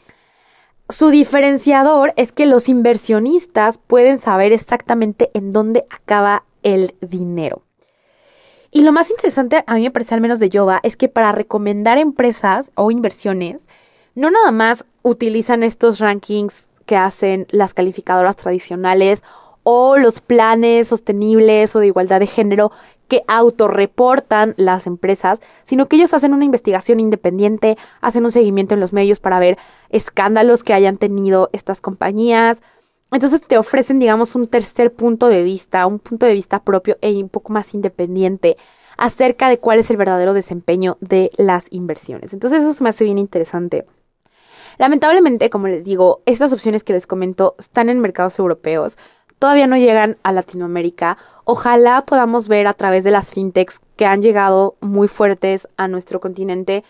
Su 0.90 1.10
diferenciador 1.10 2.14
es 2.16 2.32
que 2.32 2.48
los 2.48 2.68
inversionistas 2.68 3.78
pueden 3.78 4.18
saber 4.18 4.54
exactamente 4.54 5.30
en 5.34 5.52
dónde 5.52 5.86
acaba 5.90 6.46
el 6.64 6.96
dinero. 7.00 7.64
Y 8.72 8.84
lo 8.84 8.92
más 8.92 9.10
interesante, 9.10 9.64
a 9.66 9.76
mí 9.76 9.82
me 9.82 9.92
parece 9.92 10.16
al 10.16 10.22
menos 10.22 10.40
de 10.40 10.50
Yoba, 10.50 10.80
es 10.84 10.96
que 10.96 11.10
para 11.10 11.32
recomendar 11.32 11.98
empresas 11.98 12.72
o 12.76 12.92
inversiones, 12.92 13.68
no 14.14 14.30
nada 14.30 14.52
más 14.52 14.86
utilizan 15.02 15.64
estos 15.64 16.00
rankings 16.00 16.70
que 16.86 16.96
hacen 16.96 17.48
las 17.50 17.74
calificadoras 17.74 18.36
tradicionales 18.36 19.24
o 19.64 19.98
los 19.98 20.22
planes 20.22 20.88
sostenibles 20.88 21.76
o 21.76 21.80
de 21.80 21.88
igualdad 21.88 22.20
de 22.20 22.28
género 22.28 22.72
que 23.08 23.24
autorreportan 23.28 24.54
las 24.58 24.88
empresas, 24.88 25.42
sino 25.64 25.88
que 25.88 25.96
ellos 25.96 26.14
hacen 26.14 26.34
una 26.34 26.46
investigación 26.46 27.00
independiente, 27.00 27.78
hacen 28.02 28.24
un 28.24 28.32
seguimiento 28.32 28.76
en 28.76 28.80
los 28.80 28.94
medios 28.94 29.20
para 29.20 29.40
ver 29.40 29.58
escándalos 29.90 30.64
que 30.64 30.74
hayan 30.74 30.98
tenido 30.98 31.50
estas 31.54 31.82
compañías. 31.82 32.62
Entonces 33.12 33.42
te 33.42 33.58
ofrecen, 33.58 34.00
digamos, 34.00 34.36
un 34.36 34.48
tercer 34.48 34.94
punto 34.94 35.28
de 35.28 35.42
vista, 35.44 35.86
un 35.88 36.00
punto 36.00 36.26
de 36.26 36.34
vista 36.34 36.64
propio 36.64 36.98
e 37.02 37.12
un 37.14 37.30
poco 37.30 37.54
más 37.54 37.74
independiente 37.74 38.56
acerca 38.98 39.50
de 39.50 39.60
cuál 39.60 39.80
es 39.80 39.90
el 39.90 39.98
verdadero 39.98 40.34
desempeño 40.34 40.98
de 41.00 41.32
las 41.38 41.68
inversiones. 41.72 42.34
Entonces 42.34 42.62
eso 42.62 42.74
se 42.74 42.84
me 42.84 42.90
hace 42.90 43.06
bien 43.06 43.18
interesante. 43.18 43.86
Lamentablemente, 44.78 45.50
como 45.50 45.68
les 45.68 45.86
digo, 45.86 46.22
estas 46.26 46.54
opciones 46.54 46.84
que 46.84 46.94
les 46.94 47.08
comento 47.08 47.56
están 47.58 47.90
en 47.90 48.00
mercados 48.00 48.38
europeos, 48.40 48.98
todavía 49.40 49.68
no 49.68 49.78
llegan 49.78 50.18
a 50.24 50.32
Latinoamérica. 50.32 51.18
Ojalá 51.46 52.06
podamos 52.06 52.48
ver 52.48 52.68
a 52.68 52.74
través 52.74 53.04
de 53.04 53.12
las 53.12 53.32
fintechs 53.32 53.82
que 53.96 54.06
han 54.06 54.22
llegado 54.22 54.76
muy 54.82 55.08
fuertes 55.08 55.68
a 55.78 55.88
nuestro 55.88 56.20
continente 56.20 56.84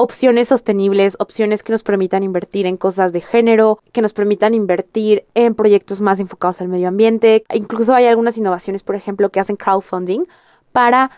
opciones 0.00 0.46
sostenibles, 0.46 1.16
opciones 1.18 1.64
que 1.64 1.72
nos 1.72 1.82
permitan 1.82 2.22
invertir 2.22 2.66
en 2.66 2.76
cosas 2.76 3.12
de 3.12 3.20
género, 3.20 3.80
que 3.90 4.00
nos 4.00 4.12
permitan 4.12 4.54
invertir 4.54 5.24
en 5.34 5.56
proyectos 5.56 6.00
más 6.00 6.20
enfocados 6.20 6.60
al 6.60 6.68
medio 6.68 6.86
ambiente. 6.86 7.42
Incluso 7.52 7.96
hay 7.96 8.06
algunas 8.06 8.38
innovaciones, 8.38 8.84
por 8.84 8.94
ejemplo, 8.94 9.30
que 9.30 9.40
hacen 9.40 9.56
crowdfunding 9.56 10.22
para 10.70 11.10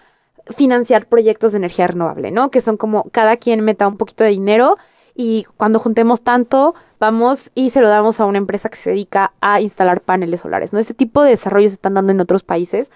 financiar 0.47 1.07
proyectos 1.09 1.53
de 1.53 1.59
energía 1.59 1.89
renovable, 1.89 2.31
¿no? 2.31 2.51
Que 2.51 2.63
son 2.63 2.79
como 2.79 3.05
cada 3.13 3.37
quien 3.37 3.61
meta 3.61 3.87
un 3.87 3.99
poquito 3.99 4.25
de 4.25 4.31
dinero 4.31 4.79
y 5.15 5.45
cuando 5.59 5.79
juntemos 5.79 6.23
tanto, 6.23 6.75
vamos 6.99 7.53
y 7.55 7.69
se 7.69 7.83
lo 7.83 7.89
damos 7.91 8.19
a 8.19 8.25
una 8.25 8.39
empresa 8.39 8.71
que 8.71 8.77
se 8.77 8.91
dedica 8.93 9.35
a 9.43 9.61
instalar 9.61 10.01
paneles 10.01 10.41
solares, 10.41 10.73
¿no? 10.73 10.79
Este 10.79 10.95
tipo 10.95 11.23
de 11.23 11.29
desarrollos 11.29 11.73
se 11.73 11.75
están 11.75 11.93
dando 11.93 12.13
en 12.13 12.21
otros 12.23 12.45
países, 12.45 12.93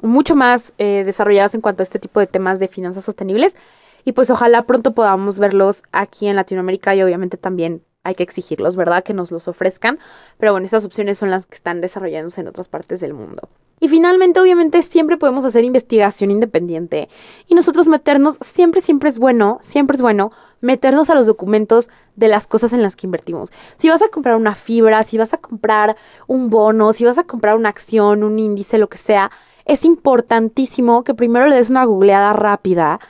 mucho 0.00 0.36
más 0.36 0.74
eh, 0.78 1.02
desarrollados 1.04 1.56
en 1.56 1.60
cuanto 1.60 1.82
a 1.82 1.84
este 1.84 1.98
tipo 1.98 2.20
de 2.20 2.28
temas 2.28 2.60
de 2.60 2.68
finanzas 2.68 3.04
sostenibles. 3.04 3.56
Y 4.04 4.12
pues 4.12 4.30
ojalá 4.30 4.64
pronto 4.66 4.94
podamos 4.94 5.38
verlos 5.38 5.82
aquí 5.92 6.26
en 6.26 6.36
Latinoamérica 6.36 6.94
y 6.94 7.02
obviamente 7.02 7.36
también 7.36 7.82
hay 8.04 8.14
que 8.14 8.22
exigirlos, 8.22 8.76
¿verdad? 8.76 9.02
Que 9.02 9.14
nos 9.14 9.32
los 9.32 9.48
ofrezcan. 9.48 9.98
Pero 10.38 10.52
bueno, 10.52 10.66
esas 10.66 10.84
opciones 10.84 11.18
son 11.18 11.30
las 11.30 11.46
que 11.46 11.56
están 11.56 11.80
desarrollándose 11.80 12.42
en 12.42 12.48
otras 12.48 12.68
partes 12.68 13.00
del 13.00 13.14
mundo. 13.14 13.48
Y 13.80 13.88
finalmente, 13.88 14.40
obviamente, 14.40 14.82
siempre 14.82 15.16
podemos 15.16 15.44
hacer 15.44 15.64
investigación 15.64 16.30
independiente. 16.30 17.08
Y 17.48 17.54
nosotros 17.54 17.88
meternos, 17.88 18.38
siempre, 18.40 18.80
siempre 18.80 19.08
es 19.08 19.18
bueno, 19.18 19.58
siempre 19.60 19.96
es 19.96 20.02
bueno 20.02 20.30
meternos 20.60 21.10
a 21.10 21.14
los 21.14 21.26
documentos 21.26 21.88
de 22.14 22.28
las 22.28 22.46
cosas 22.46 22.72
en 22.72 22.82
las 22.82 22.94
que 22.94 23.06
invertimos. 23.06 23.50
Si 23.76 23.88
vas 23.88 24.02
a 24.02 24.08
comprar 24.08 24.36
una 24.36 24.54
fibra, 24.54 25.02
si 25.02 25.18
vas 25.18 25.34
a 25.34 25.38
comprar 25.38 25.96
un 26.26 26.50
bono, 26.50 26.92
si 26.92 27.04
vas 27.04 27.18
a 27.18 27.24
comprar 27.24 27.56
una 27.56 27.70
acción, 27.70 28.22
un 28.22 28.38
índice, 28.38 28.78
lo 28.78 28.88
que 28.88 28.98
sea, 28.98 29.30
es 29.64 29.84
importantísimo 29.84 31.04
que 31.04 31.14
primero 31.14 31.46
le 31.46 31.56
des 31.56 31.70
una 31.70 31.84
googleada 31.84 32.32
rápida. 32.34 33.00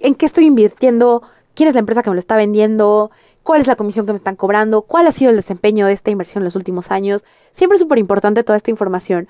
¿En 0.00 0.14
qué 0.14 0.26
estoy 0.26 0.46
invirtiendo? 0.46 1.22
¿Quién 1.54 1.68
es 1.68 1.74
la 1.74 1.80
empresa 1.80 2.02
que 2.02 2.10
me 2.10 2.14
lo 2.14 2.20
está 2.20 2.36
vendiendo? 2.36 3.10
cuál 3.48 3.62
es 3.62 3.66
la 3.66 3.76
comisión 3.76 4.04
que 4.04 4.12
me 4.12 4.18
están 4.18 4.36
cobrando, 4.36 4.82
cuál 4.82 5.06
ha 5.06 5.10
sido 5.10 5.30
el 5.30 5.36
desempeño 5.36 5.86
de 5.86 5.94
esta 5.94 6.10
inversión 6.10 6.42
en 6.42 6.44
los 6.44 6.54
últimos 6.54 6.90
años. 6.90 7.24
Siempre 7.50 7.76
es 7.76 7.80
súper 7.80 7.96
importante 7.96 8.44
toda 8.44 8.58
esta 8.58 8.70
información. 8.70 9.26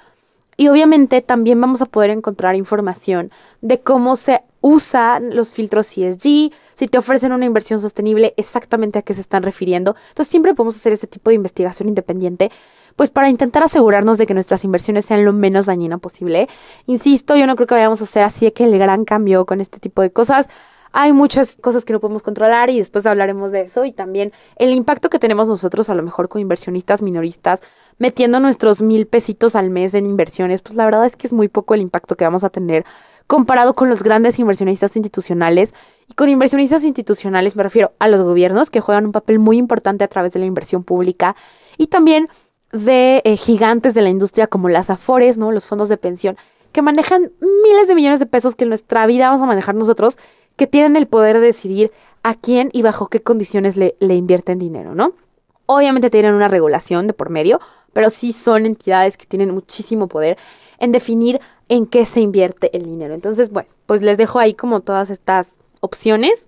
Y 0.60 0.66
obviamente 0.66 1.22
también 1.22 1.60
vamos 1.60 1.82
a 1.82 1.86
poder 1.86 2.10
encontrar 2.10 2.56
información 2.56 3.30
de 3.60 3.78
cómo 3.78 4.16
se 4.16 4.42
usan 4.60 5.36
los 5.36 5.52
filtros 5.52 5.96
ESG, 5.96 6.52
si 6.74 6.88
te 6.90 6.98
ofrecen 6.98 7.30
una 7.30 7.44
inversión 7.44 7.78
sostenible, 7.78 8.34
exactamente 8.36 8.98
a 8.98 9.02
qué 9.02 9.14
se 9.14 9.20
están 9.20 9.44
refiriendo. 9.44 9.94
Entonces 10.08 10.28
siempre 10.28 10.54
podemos 10.54 10.74
hacer 10.74 10.92
este 10.92 11.06
tipo 11.06 11.30
de 11.30 11.36
investigación 11.36 11.88
independiente, 11.88 12.50
pues 12.96 13.10
para 13.10 13.28
intentar 13.30 13.62
asegurarnos 13.62 14.18
de 14.18 14.26
que 14.26 14.34
nuestras 14.34 14.64
inversiones 14.64 15.04
sean 15.04 15.24
lo 15.24 15.32
menos 15.32 15.66
dañina 15.66 15.98
posible. 15.98 16.48
Insisto, 16.86 17.36
yo 17.36 17.46
no 17.46 17.54
creo 17.54 17.68
que 17.68 17.76
vayamos 17.76 18.00
a 18.00 18.04
hacer 18.04 18.24
así 18.24 18.50
que 18.50 18.64
el 18.64 18.76
gran 18.80 19.04
cambio 19.04 19.46
con 19.46 19.60
este 19.60 19.78
tipo 19.78 20.02
de 20.02 20.10
cosas 20.10 20.48
hay 20.92 21.12
muchas 21.12 21.56
cosas 21.60 21.84
que 21.84 21.92
no 21.92 22.00
podemos 22.00 22.22
controlar 22.22 22.70
y 22.70 22.78
después 22.78 23.06
hablaremos 23.06 23.52
de 23.52 23.62
eso 23.62 23.84
y 23.84 23.92
también 23.92 24.32
el 24.56 24.72
impacto 24.72 25.10
que 25.10 25.18
tenemos 25.18 25.48
nosotros 25.48 25.90
a 25.90 25.94
lo 25.94 26.02
mejor 26.02 26.28
con 26.28 26.40
inversionistas 26.40 27.02
minoristas 27.02 27.62
metiendo 27.98 28.40
nuestros 28.40 28.82
mil 28.82 29.06
pesitos 29.06 29.56
al 29.56 29.70
mes 29.70 29.94
en 29.94 30.06
inversiones, 30.06 30.62
pues 30.62 30.76
la 30.76 30.84
verdad 30.84 31.06
es 31.06 31.16
que 31.16 31.26
es 31.26 31.32
muy 31.32 31.48
poco 31.48 31.74
el 31.74 31.80
impacto 31.80 32.16
que 32.16 32.24
vamos 32.24 32.44
a 32.44 32.50
tener 32.50 32.84
comparado 33.28 33.74
con 33.74 33.88
los 33.88 34.02
grandes 34.02 34.38
inversionistas 34.38 34.96
institucionales. 34.96 35.74
Y 36.08 36.14
con 36.14 36.28
inversionistas 36.28 36.82
institucionales 36.82 37.54
me 37.54 37.62
refiero 37.62 37.92
a 38.00 38.08
los 38.08 38.22
gobiernos 38.22 38.70
que 38.70 38.80
juegan 38.80 39.06
un 39.06 39.12
papel 39.12 39.38
muy 39.38 39.58
importante 39.58 40.02
a 40.02 40.08
través 40.08 40.32
de 40.32 40.40
la 40.40 40.46
inversión 40.46 40.82
pública 40.82 41.36
y 41.76 41.88
también 41.88 42.28
de 42.72 43.22
eh, 43.24 43.36
gigantes 43.36 43.94
de 43.94 44.02
la 44.02 44.08
industria 44.08 44.46
como 44.46 44.68
las 44.68 44.90
Afores, 44.90 45.38
¿no? 45.38 45.52
Los 45.52 45.66
fondos 45.66 45.88
de 45.88 45.96
pensión 45.96 46.36
que 46.72 46.82
manejan 46.82 47.32
miles 47.40 47.88
de 47.88 47.94
millones 47.94 48.20
de 48.20 48.26
pesos 48.26 48.54
que 48.56 48.64
en 48.64 48.70
nuestra 48.70 49.06
vida 49.06 49.26
vamos 49.26 49.42
a 49.42 49.46
manejar 49.46 49.74
nosotros 49.74 50.18
que 50.58 50.66
tienen 50.66 50.96
el 50.96 51.06
poder 51.06 51.36
de 51.36 51.46
decidir 51.46 51.92
a 52.22 52.34
quién 52.34 52.68
y 52.72 52.82
bajo 52.82 53.06
qué 53.06 53.20
condiciones 53.20 53.76
le, 53.76 53.94
invierten 54.00 54.58
dinero, 54.58 54.94
¿no? 54.94 55.14
Obviamente 55.66 56.10
tienen 56.10 56.34
una 56.34 56.48
regulación 56.48 57.06
de 57.06 57.14
por 57.14 57.30
medio, 57.30 57.60
pero 57.92 58.10
sí 58.10 58.32
son 58.32 58.66
entidades 58.66 59.16
que 59.16 59.24
tienen 59.24 59.54
muchísimo 59.54 60.08
poder 60.08 60.36
en 60.78 60.92
definir 60.92 61.40
en 61.68 61.86
qué 61.86 62.04
se 62.04 62.20
invierte 62.20 62.76
el 62.76 62.84
dinero. 62.84 63.14
Entonces, 63.14 63.50
bueno, 63.50 63.68
pues 63.86 64.02
les 64.02 64.18
dejo 64.18 64.40
ahí 64.40 64.54
como 64.54 64.80
todas 64.80 65.10
estas 65.10 65.58
opciones. 65.80 66.46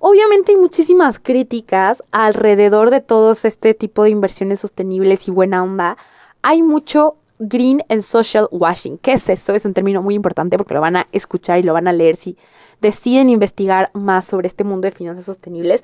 Obviamente 0.00 0.52
hay 0.52 0.58
muchísimas 0.58 1.18
críticas 1.20 2.02
alrededor 2.10 2.90
de 2.90 3.00
todos 3.00 3.44
este 3.44 3.72
tipo 3.74 4.02
de 4.02 4.10
inversiones 4.10 4.60
sostenibles 4.60 5.28
y 5.28 5.30
buena 5.30 5.62
onda. 5.62 5.96
Hay 6.42 6.62
mucho 6.62 7.16
green 7.48 7.82
and 7.88 8.02
social 8.02 8.48
washing. 8.50 8.98
¿Qué 8.98 9.12
es 9.12 9.28
eso? 9.28 9.54
Es 9.54 9.64
un 9.64 9.74
término 9.74 10.02
muy 10.02 10.14
importante 10.14 10.56
porque 10.56 10.74
lo 10.74 10.80
van 10.80 10.96
a 10.96 11.06
escuchar 11.12 11.58
y 11.58 11.62
lo 11.62 11.72
van 11.72 11.88
a 11.88 11.92
leer 11.92 12.16
si 12.16 12.36
deciden 12.80 13.30
investigar 13.30 13.90
más 13.94 14.24
sobre 14.24 14.46
este 14.46 14.64
mundo 14.64 14.86
de 14.86 14.92
finanzas 14.92 15.24
sostenibles. 15.24 15.82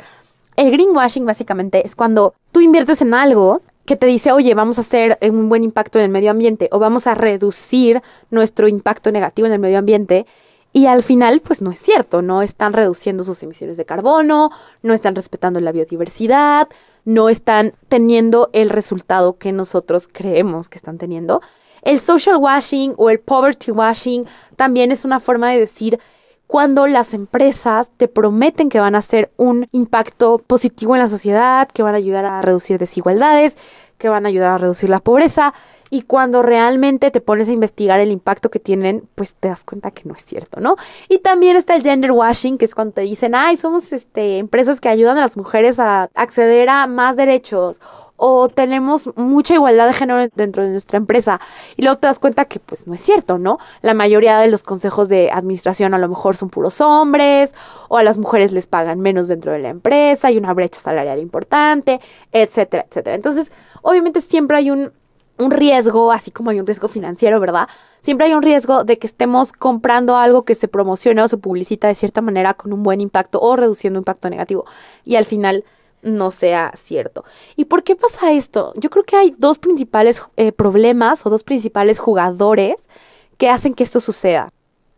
El 0.57 0.71
greenwashing 0.71 1.25
básicamente 1.25 1.85
es 1.85 1.97
cuando 1.97 2.35
tú 2.53 2.61
inviertes 2.61 3.03
en 3.03 3.15
algo 3.15 3.63
que 3.87 3.97
te 3.97 4.07
dice, 4.07 4.33
oye, 4.33 4.55
vamos 4.55 4.79
a 4.79 4.83
hacer 4.83 5.19
un 5.23 5.49
buen 5.49 5.65
impacto 5.65 5.99
en 5.99 6.05
el 6.05 6.11
medio 6.11 6.31
ambiente 6.31 6.69
o 6.71 6.79
vamos 6.79 7.07
a 7.07 7.15
reducir 7.15 8.03
nuestro 8.31 8.69
impacto 8.69 9.11
negativo 9.11 9.47
en 9.47 9.53
el 9.53 9.59
medio 9.59 9.79
ambiente 9.79 10.27
y 10.73 10.87
al 10.87 11.03
final, 11.03 11.41
pues 11.41 11.63
no 11.63 11.73
es 11.73 11.81
cierto, 11.81 12.23
no 12.23 12.43
están 12.43 12.73
reduciendo 12.73 13.25
sus 13.25 13.43
emisiones 13.43 13.77
de 13.77 13.85
carbono, 13.85 14.51
no 14.83 14.95
están 14.95 15.17
respetando 15.17 15.59
la 15.59 15.73
biodiversidad, 15.73 16.69
no 17.05 17.29
están 17.29 17.75
teniendo 17.89 18.51
el 18.53 18.71
resultado 18.71 19.39
que 19.39 19.53
nosotros 19.53 20.09
creemos 20.11 20.69
que 20.69 20.79
están 20.79 20.99
teniendo. 20.99 21.41
El 21.83 21.99
social 21.99 22.37
washing 22.37 22.95
o 22.97 23.11
el 23.11 23.21
poverty 23.21 23.71
washing 23.71 24.27
también 24.57 24.93
es 24.93 25.05
una 25.05 25.21
forma 25.21 25.51
de 25.51 25.59
decir 25.59 25.99
cuando 26.47 26.89
las 26.89 27.15
empresas 27.15 27.93
te 27.97 28.09
prometen 28.09 28.69
que 28.69 28.81
van 28.81 28.97
a 28.97 28.99
hacer 28.99 29.31
un 29.37 29.69
impacto 29.71 30.39
positivo 30.39 30.97
en 30.97 31.01
la 31.01 31.07
sociedad, 31.07 31.69
que 31.69 31.85
van 31.85 31.95
a 31.95 31.99
ayudar 31.99 32.25
a 32.25 32.43
reducir 32.43 32.77
desigualdades, 32.77 33.57
que 34.01 34.09
van 34.09 34.27
a 34.27 34.31
ayudar 34.31 34.51
a 34.51 34.59
reducir 34.59 34.91
la 34.91 34.99
pobreza 34.99 35.55
y 35.91 36.03
cuando 36.03 36.43
realmente 36.43 37.11
te 37.11 37.21
pones 37.21 37.49
a 37.49 37.53
investigar 37.53 38.01
el 38.01 38.11
impacto 38.11 38.51
que 38.51 38.59
tienen, 38.59 39.09
pues 39.15 39.35
te 39.35 39.49
das 39.49 39.65
cuenta 39.65 39.91
que 39.91 40.09
no 40.09 40.15
es 40.15 40.25
cierto, 40.25 40.61
¿no? 40.61 40.77
Y 41.09 41.19
también 41.19 41.57
está 41.57 41.75
el 41.77 41.83
gender 41.83 42.13
washing, 42.13 42.59
que 42.59 42.65
es 42.65 42.75
cuando 42.75 42.95
te 42.95 43.03
dicen, 43.03 43.35
ay, 43.35 43.57
somos 43.57 43.93
este, 43.93 44.39
empresas 44.39 44.81
que 44.81 44.89
ayudan 44.89 45.19
a 45.19 45.21
las 45.21 45.37
mujeres 45.37 45.79
a 45.79 46.09
acceder 46.15 46.69
a 46.69 46.87
más 46.87 47.17
derechos 47.17 47.81
o 48.23 48.49
tenemos 48.51 49.17
mucha 49.17 49.55
igualdad 49.55 49.87
de 49.87 49.95
género 49.95 50.29
dentro 50.35 50.63
de 50.63 50.71
nuestra 50.71 50.99
empresa 50.99 51.41
y 51.77 51.83
luego 51.83 51.99
te 51.99 52.07
das 52.07 52.19
cuenta 52.19 52.45
que 52.45 52.61
pues 52.61 52.87
no 52.87 52.93
es 52.93 53.01
cierto, 53.01 53.39
¿no? 53.39 53.59
La 53.81 53.95
mayoría 53.95 54.39
de 54.39 54.49
los 54.49 54.63
consejos 54.63 55.09
de 55.09 55.31
administración 55.31 55.95
a 55.95 55.99
lo 55.99 56.07
mejor 56.07 56.37
son 56.37 56.51
puros 56.51 56.83
hombres 56.83 57.55
o 57.89 57.97
a 57.97 58.03
las 58.03 58.19
mujeres 58.19 58.53
les 58.53 58.67
pagan 58.67 59.01
menos 59.01 59.29
dentro 59.29 59.53
de 59.53 59.61
la 59.61 59.71
empresa, 59.71 60.29
hay 60.29 60.37
una 60.37 60.53
brecha 60.53 60.79
salarial 60.81 61.19
importante, 61.19 61.99
etcétera, 62.31 62.85
etcétera. 62.87 63.17
Entonces, 63.17 63.51
obviamente 63.83 64.21
siempre 64.21 64.57
hay 64.57 64.71
un 64.71 64.93
un 65.41 65.51
riesgo, 65.51 66.13
así 66.13 66.31
como 66.31 66.51
hay 66.51 66.61
un 66.61 66.67
riesgo 66.67 66.87
financiero, 66.87 67.41
¿verdad? 67.41 67.67
Siempre 68.01 68.27
hay 68.27 68.35
un 68.35 68.43
riesgo 68.43 68.85
de 68.85 68.99
que 68.99 69.07
estemos 69.07 69.53
comprando 69.53 70.17
algo 70.17 70.45
que 70.45 70.55
se 70.55 70.69
promociona 70.69 71.25
o 71.25 71.29
se 71.29 71.39
publicita 71.39 71.89
de 71.89 71.95
cierta 71.95 72.21
manera 72.21 72.55
con 72.55 72.73
un 72.73 72.83
buen 72.83 73.01
impacto 73.01 73.41
o 73.41 73.57
reduciendo 73.57 73.99
impacto 73.99 74.29
negativo 74.29 74.67
y 75.05 75.17
al 75.17 75.25
final 75.25 75.65
no 76.03 76.31
sea 76.31 76.73
cierto. 76.75 77.25
¿Y 77.57 77.65
por 77.67 77.83
qué 77.83 77.97
pasa 77.97 78.33
esto? 78.33 78.73
Yo 78.77 78.91
creo 78.91 79.05
que 79.05 79.17
hay 79.17 79.35
dos 79.37 79.59
principales 79.59 80.23
eh, 80.37 80.53
problemas 80.53 81.25
o 81.25 81.31
dos 81.31 81.43
principales 81.43 81.99
jugadores 81.99 82.89
que 83.39 83.49
hacen 83.49 83.75
que 83.75 83.83
esto 83.83 84.01
suceda. 84.01 84.51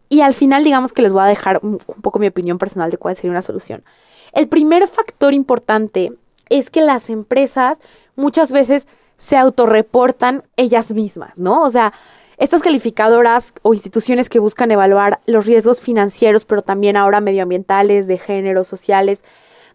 Y 0.09 0.21
al 0.21 0.35
final 0.35 0.65
digamos 0.65 0.93
que 0.93 1.03
les 1.03 1.13
voy 1.13 1.23
a 1.23 1.27
dejar 1.27 1.61
un, 1.63 1.79
un 1.87 2.03
poco 2.03 2.19
mi 2.19 2.27
opinión 2.27 2.59
personal 2.59 2.91
de 2.91 2.99
cuál 2.99 3.15
sería 3.15 3.31
una 3.31 3.43
solución. 3.43 3.85
El 4.33 4.49
primer 4.49 4.89
factor 4.89 5.35
importante 5.35 6.13
es 6.59 6.71
que 6.71 6.81
las 6.81 7.11
empresas 7.11 7.81
muchas 8.17 8.53
veces 8.53 8.87
se 9.17 9.37
autorreportan 9.37 10.43
ellas 10.57 10.93
mismas, 10.93 11.39
¿no? 11.39 11.63
O 11.63 11.71
sea, 11.71 11.93
estas 12.39 12.63
calificadoras 12.63 13.55
o 13.63 13.73
instituciones 13.73 14.29
que 14.29 14.41
buscan 14.41 14.71
evaluar 14.71 15.21
los 15.27 15.47
riesgos 15.47 15.81
financieros, 15.81 16.45
pero 16.45 16.63
también 16.63 16.97
ahora 16.97 17.21
medioambientales, 17.21 18.07
de 18.07 18.19
género, 18.19 18.65
sociales, 18.65 19.25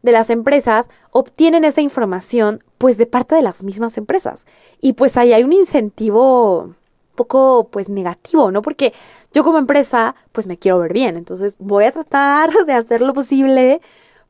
de 0.01 0.11
las 0.11 0.29
empresas 0.29 0.89
obtienen 1.11 1.63
esa 1.63 1.81
información 1.81 2.63
pues 2.77 2.97
de 2.97 3.05
parte 3.05 3.35
de 3.35 3.41
las 3.41 3.63
mismas 3.63 3.97
empresas. 3.97 4.45
Y 4.81 4.93
pues 4.93 5.17
ahí 5.17 5.33
hay 5.33 5.43
un 5.43 5.53
incentivo 5.53 6.75
poco 7.15 7.67
pues 7.71 7.89
negativo, 7.89 8.51
¿no? 8.51 8.61
Porque 8.61 8.93
yo 9.33 9.43
como 9.43 9.57
empresa 9.57 10.15
pues 10.31 10.47
me 10.47 10.57
quiero 10.57 10.79
ver 10.79 10.93
bien, 10.93 11.17
entonces 11.17 11.55
voy 11.59 11.85
a 11.85 11.91
tratar 11.91 12.51
de 12.65 12.73
hacer 12.73 13.01
lo 13.01 13.13
posible 13.13 13.81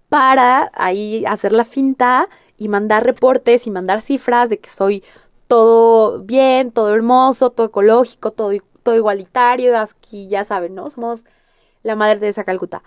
para 0.10 0.72
ahí 0.74 1.26
hacer 1.26 1.52
la 1.52 1.64
finta 1.64 2.30
y 2.58 2.68
mandar 2.70 3.06
reportes 3.06 3.68
y 3.68 3.72
mandar 3.72 4.02
cifras 4.02 4.50
de 4.50 4.60
que 4.60 4.70
soy 4.70 5.04
todo 5.48 6.20
bien, 6.24 6.72
todo 6.72 6.94
hermoso, 6.94 7.50
todo 7.52 7.68
ecológico, 7.68 8.32
todo, 8.32 8.52
todo 8.84 8.96
igualitario, 8.96 9.78
aquí 9.80 10.28
ya 10.28 10.44
saben, 10.44 10.76
¿no? 10.76 10.90
Somos 10.90 11.24
la 11.84 11.96
madre 11.96 12.20
de 12.20 12.30
esa 12.30 12.44
Calcuta. 12.44 12.84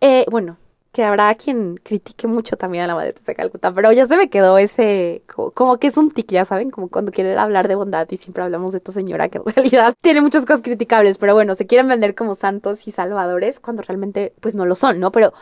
Eh, 0.00 0.24
bueno, 0.30 0.56
que 0.92 1.04
habrá 1.04 1.34
quien 1.34 1.76
critique 1.76 2.26
mucho 2.26 2.56
también 2.56 2.84
a 2.84 2.86
la 2.86 2.94
madre 2.94 3.12
de 3.12 3.34
Calcuta, 3.34 3.72
pero 3.72 3.92
ya 3.92 4.06
se 4.06 4.16
me 4.16 4.30
quedó 4.30 4.58
ese, 4.58 5.22
como, 5.26 5.78
que 5.78 5.88
es 5.88 5.96
un 5.96 6.10
tic, 6.10 6.30
ya 6.30 6.44
saben, 6.44 6.70
como 6.70 6.88
cuando 6.88 7.12
quieren 7.12 7.38
hablar 7.38 7.68
de 7.68 7.74
bondad 7.74 8.08
y 8.10 8.16
siempre 8.16 8.42
hablamos 8.42 8.72
de 8.72 8.78
esta 8.78 8.92
señora 8.92 9.28
que 9.28 9.38
en 9.38 9.44
realidad 9.54 9.94
tiene 10.00 10.20
muchas 10.22 10.42
cosas 10.42 10.62
criticables, 10.62 11.18
pero 11.18 11.34
bueno, 11.34 11.54
se 11.54 11.66
quieren 11.66 11.88
vender 11.88 12.14
como 12.14 12.34
santos 12.34 12.86
y 12.88 12.90
salvadores 12.90 13.60
cuando 13.60 13.82
realmente 13.82 14.32
pues 14.40 14.54
no 14.54 14.66
lo 14.66 14.74
son, 14.74 14.98
¿no? 14.98 15.12
Pero 15.12 15.32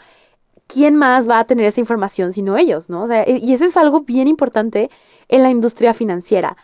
¿quién 0.67 0.97
más 0.97 1.29
va 1.29 1.39
a 1.39 1.47
tener 1.47 1.67
esa 1.67 1.81
información 1.81 2.33
sino 2.33 2.57
ellos, 2.57 2.89
¿no? 2.89 3.03
O 3.03 3.07
sea, 3.07 3.29
y 3.29 3.53
eso 3.53 3.65
es 3.65 3.77
algo 3.77 4.01
bien 4.01 4.29
importante 4.29 4.91
en 5.29 5.43
la 5.43 5.51
industria 5.51 5.95
financiera 5.95 6.57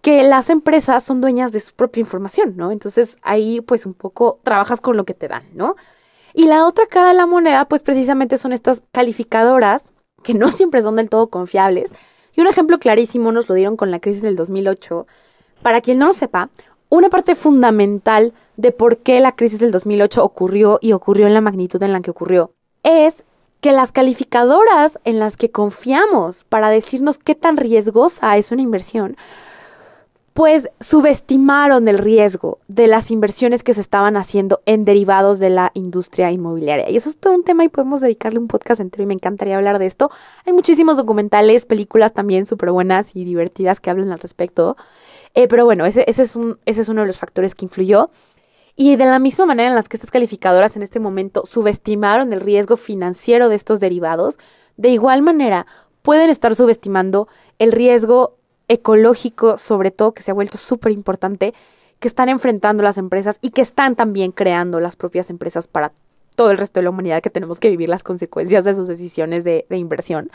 que 0.00 0.24
las 0.24 0.50
empresas 0.50 1.04
son 1.04 1.20
dueñas 1.20 1.52
de 1.52 1.60
su 1.60 1.74
propia 1.74 2.00
información, 2.00 2.54
¿no? 2.56 2.72
Entonces 2.72 3.18
ahí 3.22 3.60
pues 3.60 3.86
un 3.86 3.94
poco 3.94 4.40
trabajas 4.42 4.80
con 4.80 4.96
lo 4.96 5.04
que 5.04 5.14
te 5.14 5.28
dan, 5.28 5.44
¿no? 5.54 5.76
Y 6.34 6.46
la 6.46 6.66
otra 6.66 6.86
cara 6.86 7.08
de 7.08 7.14
la 7.14 7.26
moneda, 7.26 7.66
pues 7.68 7.82
precisamente 7.82 8.38
son 8.38 8.52
estas 8.52 8.84
calificadoras 8.90 9.92
que 10.22 10.34
no 10.34 10.50
siempre 10.50 10.82
son 10.82 10.96
del 10.96 11.10
todo 11.10 11.28
confiables. 11.28 11.92
Y 12.34 12.40
un 12.40 12.46
ejemplo 12.46 12.78
clarísimo 12.78 13.30
nos 13.32 13.48
lo 13.48 13.54
dieron 13.54 13.76
con 13.76 13.90
la 13.90 14.00
crisis 14.00 14.22
del 14.22 14.36
2008. 14.36 15.06
Para 15.62 15.80
quien 15.80 15.98
no 15.98 16.06
lo 16.06 16.12
sepa, 16.12 16.48
una 16.88 17.08
parte 17.08 17.34
fundamental 17.34 18.32
de 18.56 18.72
por 18.72 18.98
qué 18.98 19.20
la 19.20 19.36
crisis 19.36 19.60
del 19.60 19.72
2008 19.72 20.24
ocurrió 20.24 20.78
y 20.80 20.92
ocurrió 20.92 21.26
en 21.26 21.34
la 21.34 21.40
magnitud 21.40 21.82
en 21.82 21.92
la 21.92 22.00
que 22.00 22.10
ocurrió 22.10 22.52
es 22.82 23.24
que 23.62 23.72
las 23.72 23.92
calificadoras 23.92 24.98
en 25.04 25.18
las 25.18 25.38
que 25.38 25.50
confiamos 25.50 26.44
para 26.44 26.68
decirnos 26.68 27.16
qué 27.16 27.34
tan 27.34 27.56
riesgosa 27.56 28.36
es 28.36 28.52
una 28.52 28.60
inversión 28.60 29.16
pues 30.32 30.70
subestimaron 30.80 31.86
el 31.88 31.98
riesgo 31.98 32.58
de 32.68 32.86
las 32.86 33.10
inversiones 33.10 33.62
que 33.62 33.74
se 33.74 33.82
estaban 33.82 34.16
haciendo 34.16 34.62
en 34.64 34.84
derivados 34.84 35.38
de 35.38 35.50
la 35.50 35.70
industria 35.74 36.30
inmobiliaria. 36.30 36.88
Y 36.88 36.96
eso 36.96 37.08
es 37.08 37.18
todo 37.18 37.34
un 37.34 37.44
tema 37.44 37.64
y 37.64 37.68
podemos 37.68 38.00
dedicarle 38.00 38.38
un 38.38 38.48
podcast 38.48 38.80
entero 38.80 39.04
y 39.04 39.06
me 39.06 39.14
encantaría 39.14 39.56
hablar 39.56 39.78
de 39.78 39.86
esto. 39.86 40.10
Hay 40.46 40.54
muchísimos 40.54 40.96
documentales, 40.96 41.66
películas 41.66 42.14
también 42.14 42.46
súper 42.46 42.70
buenas 42.70 43.14
y 43.14 43.24
divertidas 43.24 43.80
que 43.80 43.90
hablan 43.90 44.10
al 44.10 44.20
respecto. 44.20 44.76
Eh, 45.34 45.48
pero 45.48 45.66
bueno, 45.66 45.84
ese, 45.84 46.04
ese, 46.08 46.22
es 46.22 46.34
un, 46.34 46.58
ese 46.64 46.80
es 46.80 46.88
uno 46.88 47.02
de 47.02 47.08
los 47.08 47.18
factores 47.18 47.54
que 47.54 47.66
influyó. 47.66 48.10
Y 48.74 48.96
de 48.96 49.04
la 49.04 49.18
misma 49.18 49.46
manera 49.46 49.68
en 49.68 49.74
las 49.74 49.88
que 49.88 49.96
estas 49.96 50.10
calificadoras 50.10 50.76
en 50.76 50.82
este 50.82 51.00
momento 51.00 51.44
subestimaron 51.44 52.32
el 52.32 52.40
riesgo 52.40 52.76
financiero 52.76 53.48
de 53.48 53.56
estos 53.56 53.80
derivados, 53.80 54.38
de 54.76 54.88
igual 54.88 55.22
manera 55.22 55.66
pueden 56.02 56.30
estar 56.30 56.54
subestimando 56.54 57.28
el 57.58 57.72
riesgo 57.72 58.38
ecológico, 58.68 59.56
sobre 59.58 59.90
todo, 59.90 60.14
que 60.14 60.22
se 60.22 60.30
ha 60.30 60.34
vuelto 60.34 60.58
súper 60.58 60.92
importante, 60.92 61.54
que 62.00 62.08
están 62.08 62.28
enfrentando 62.28 62.82
las 62.82 62.98
empresas 62.98 63.38
y 63.40 63.50
que 63.50 63.60
están 63.60 63.94
también 63.94 64.32
creando 64.32 64.80
las 64.80 64.96
propias 64.96 65.30
empresas 65.30 65.68
para 65.68 65.92
todo 66.34 66.50
el 66.50 66.58
resto 66.58 66.80
de 66.80 66.84
la 66.84 66.90
humanidad 66.90 67.22
que 67.22 67.30
tenemos 67.30 67.60
que 67.60 67.70
vivir 67.70 67.88
las 67.88 68.02
consecuencias 68.02 68.64
de 68.64 68.74
sus 68.74 68.88
decisiones 68.88 69.44
de, 69.44 69.66
inversión. 69.70 70.30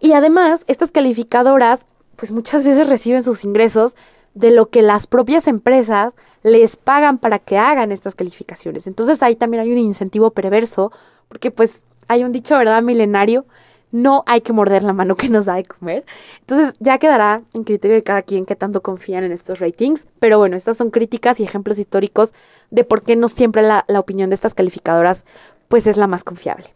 Y 0.00 0.12
además, 0.12 0.64
estas 0.66 0.92
calificadoras, 0.92 1.86
pues 2.16 2.32
muchas 2.32 2.64
veces 2.64 2.86
reciben 2.86 3.22
sus 3.22 3.44
ingresos 3.44 3.96
de 4.36 4.50
lo 4.50 4.68
que 4.68 4.82
las 4.82 5.06
propias 5.06 5.48
empresas 5.48 6.14
les 6.42 6.76
pagan 6.76 7.16
para 7.16 7.38
que 7.38 7.56
hagan 7.56 7.90
estas 7.90 8.14
calificaciones. 8.14 8.86
Entonces 8.86 9.22
ahí 9.22 9.34
también 9.34 9.62
hay 9.62 9.72
un 9.72 9.78
incentivo 9.78 10.30
perverso, 10.30 10.92
porque 11.28 11.50
pues 11.50 11.84
hay 12.06 12.22
un 12.22 12.32
dicho, 12.32 12.56
¿verdad?, 12.56 12.82
milenario, 12.82 13.46
no 13.92 14.24
hay 14.26 14.42
que 14.42 14.52
morder 14.52 14.82
la 14.82 14.92
mano 14.92 15.16
que 15.16 15.30
nos 15.30 15.46
da 15.46 15.54
de 15.54 15.64
comer. 15.64 16.04
Entonces 16.40 16.74
ya 16.80 16.98
quedará 16.98 17.42
en 17.54 17.64
criterio 17.64 17.96
de 17.96 18.02
cada 18.02 18.20
quien 18.20 18.44
que 18.44 18.56
tanto 18.56 18.82
confían 18.82 19.24
en 19.24 19.32
estos 19.32 19.58
ratings. 19.58 20.06
Pero 20.20 20.38
bueno, 20.38 20.54
estas 20.56 20.76
son 20.76 20.90
críticas 20.90 21.40
y 21.40 21.44
ejemplos 21.44 21.78
históricos 21.78 22.34
de 22.70 22.84
por 22.84 23.02
qué 23.02 23.16
no 23.16 23.28
siempre 23.28 23.62
la, 23.62 23.86
la 23.88 24.00
opinión 24.00 24.28
de 24.28 24.34
estas 24.34 24.52
calificadoras 24.52 25.24
pues 25.68 25.86
es 25.86 25.96
la 25.96 26.06
más 26.06 26.24
confiable. 26.24 26.66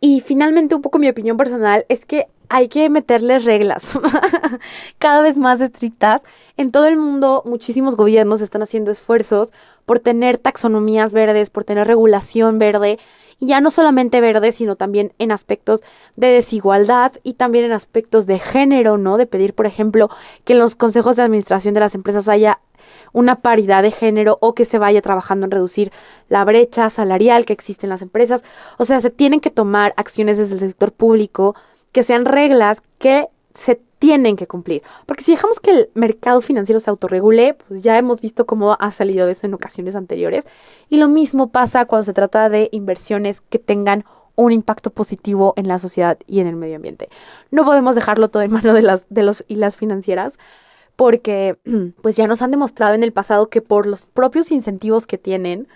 Y 0.00 0.20
finalmente 0.20 0.74
un 0.74 0.82
poco 0.82 0.98
mi 0.98 1.08
opinión 1.08 1.38
personal 1.38 1.86
es 1.88 2.04
que 2.04 2.28
hay 2.48 2.68
que 2.68 2.88
meterles 2.90 3.44
reglas 3.44 3.98
cada 4.98 5.20
vez 5.20 5.38
más 5.38 5.60
estrictas. 5.60 6.22
En 6.56 6.70
todo 6.70 6.86
el 6.86 6.96
mundo 6.96 7.42
muchísimos 7.44 7.96
gobiernos 7.96 8.40
están 8.40 8.62
haciendo 8.62 8.90
esfuerzos 8.90 9.50
por 9.84 9.98
tener 9.98 10.38
taxonomías 10.38 11.12
verdes, 11.12 11.50
por 11.50 11.64
tener 11.64 11.86
regulación 11.86 12.58
verde 12.58 12.98
y 13.40 13.46
ya 13.46 13.60
no 13.60 13.70
solamente 13.70 14.20
verde, 14.20 14.52
sino 14.52 14.76
también 14.76 15.12
en 15.18 15.32
aspectos 15.32 15.82
de 16.16 16.28
desigualdad 16.28 17.12
y 17.22 17.34
también 17.34 17.64
en 17.64 17.72
aspectos 17.72 18.26
de 18.26 18.38
género, 18.38 18.98
¿no? 18.98 19.16
De 19.16 19.26
pedir, 19.26 19.54
por 19.54 19.66
ejemplo, 19.66 20.10
que 20.44 20.54
en 20.54 20.58
los 20.58 20.74
consejos 20.74 21.16
de 21.16 21.22
administración 21.22 21.74
de 21.74 21.80
las 21.80 21.94
empresas 21.94 22.28
haya 22.28 22.60
una 23.12 23.36
paridad 23.36 23.82
de 23.82 23.90
género 23.90 24.38
o 24.40 24.54
que 24.54 24.64
se 24.64 24.78
vaya 24.78 25.02
trabajando 25.02 25.46
en 25.46 25.52
reducir 25.52 25.92
la 26.28 26.44
brecha 26.44 26.90
salarial 26.90 27.44
que 27.44 27.52
existe 27.52 27.86
en 27.86 27.90
las 27.90 28.02
empresas. 28.02 28.44
O 28.78 28.84
sea, 28.84 29.00
se 29.00 29.10
tienen 29.10 29.40
que 29.40 29.50
tomar 29.50 29.94
acciones 29.96 30.38
desde 30.38 30.54
el 30.54 30.60
sector 30.60 30.92
público 30.92 31.54
que 31.92 32.02
sean 32.02 32.24
reglas 32.24 32.82
que 32.98 33.28
se 33.54 33.80
tienen 33.98 34.36
que 34.36 34.46
cumplir. 34.46 34.82
Porque 35.06 35.24
si 35.24 35.32
dejamos 35.32 35.60
que 35.60 35.70
el 35.72 35.90
mercado 35.94 36.40
financiero 36.40 36.80
se 36.80 36.90
autorregule, 36.90 37.54
pues 37.54 37.82
ya 37.82 37.98
hemos 37.98 38.20
visto 38.20 38.46
cómo 38.46 38.76
ha 38.78 38.90
salido 38.90 39.28
eso 39.28 39.46
en 39.46 39.54
ocasiones 39.54 39.96
anteriores. 39.96 40.44
Y 40.88 40.98
lo 40.98 41.08
mismo 41.08 41.48
pasa 41.48 41.84
cuando 41.84 42.04
se 42.04 42.12
trata 42.12 42.48
de 42.48 42.68
inversiones 42.72 43.40
que 43.40 43.58
tengan 43.58 44.04
un 44.36 44.52
impacto 44.52 44.90
positivo 44.90 45.52
en 45.56 45.66
la 45.66 45.80
sociedad 45.80 46.16
y 46.28 46.38
en 46.38 46.46
el 46.46 46.54
medio 46.54 46.76
ambiente. 46.76 47.08
No 47.50 47.64
podemos 47.64 47.96
dejarlo 47.96 48.28
todo 48.28 48.44
en 48.44 48.52
manos 48.52 48.74
de 48.74 48.82
las 48.82 49.06
de 49.10 49.24
los 49.24 49.44
y 49.48 49.56
las 49.56 49.76
financieras 49.76 50.38
porque 50.94 51.58
pues 52.02 52.16
ya 52.16 52.28
nos 52.28 52.40
han 52.42 52.52
demostrado 52.52 52.94
en 52.94 53.02
el 53.02 53.12
pasado 53.12 53.48
que 53.48 53.62
por 53.62 53.86
los 53.86 54.06
propios 54.06 54.52
incentivos 54.52 55.06
que 55.06 55.18
tienen, 55.18 55.66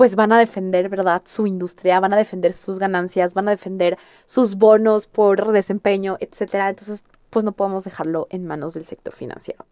pues 0.00 0.16
van 0.16 0.32
a 0.32 0.38
defender, 0.38 0.88
¿verdad?, 0.88 1.20
su 1.26 1.46
industria, 1.46 2.00
van 2.00 2.14
a 2.14 2.16
defender 2.16 2.54
sus 2.54 2.78
ganancias, 2.78 3.34
van 3.34 3.48
a 3.48 3.50
defender 3.50 3.98
sus 4.24 4.54
bonos 4.54 5.06
por 5.06 5.52
desempeño, 5.52 6.16
etcétera. 6.20 6.70
Entonces, 6.70 7.04
pues 7.28 7.44
no 7.44 7.52
podemos 7.52 7.84
dejarlo 7.84 8.26
en 8.30 8.46
manos 8.46 8.72
del 8.72 8.86
sector 8.86 9.12
financiero. 9.12 9.66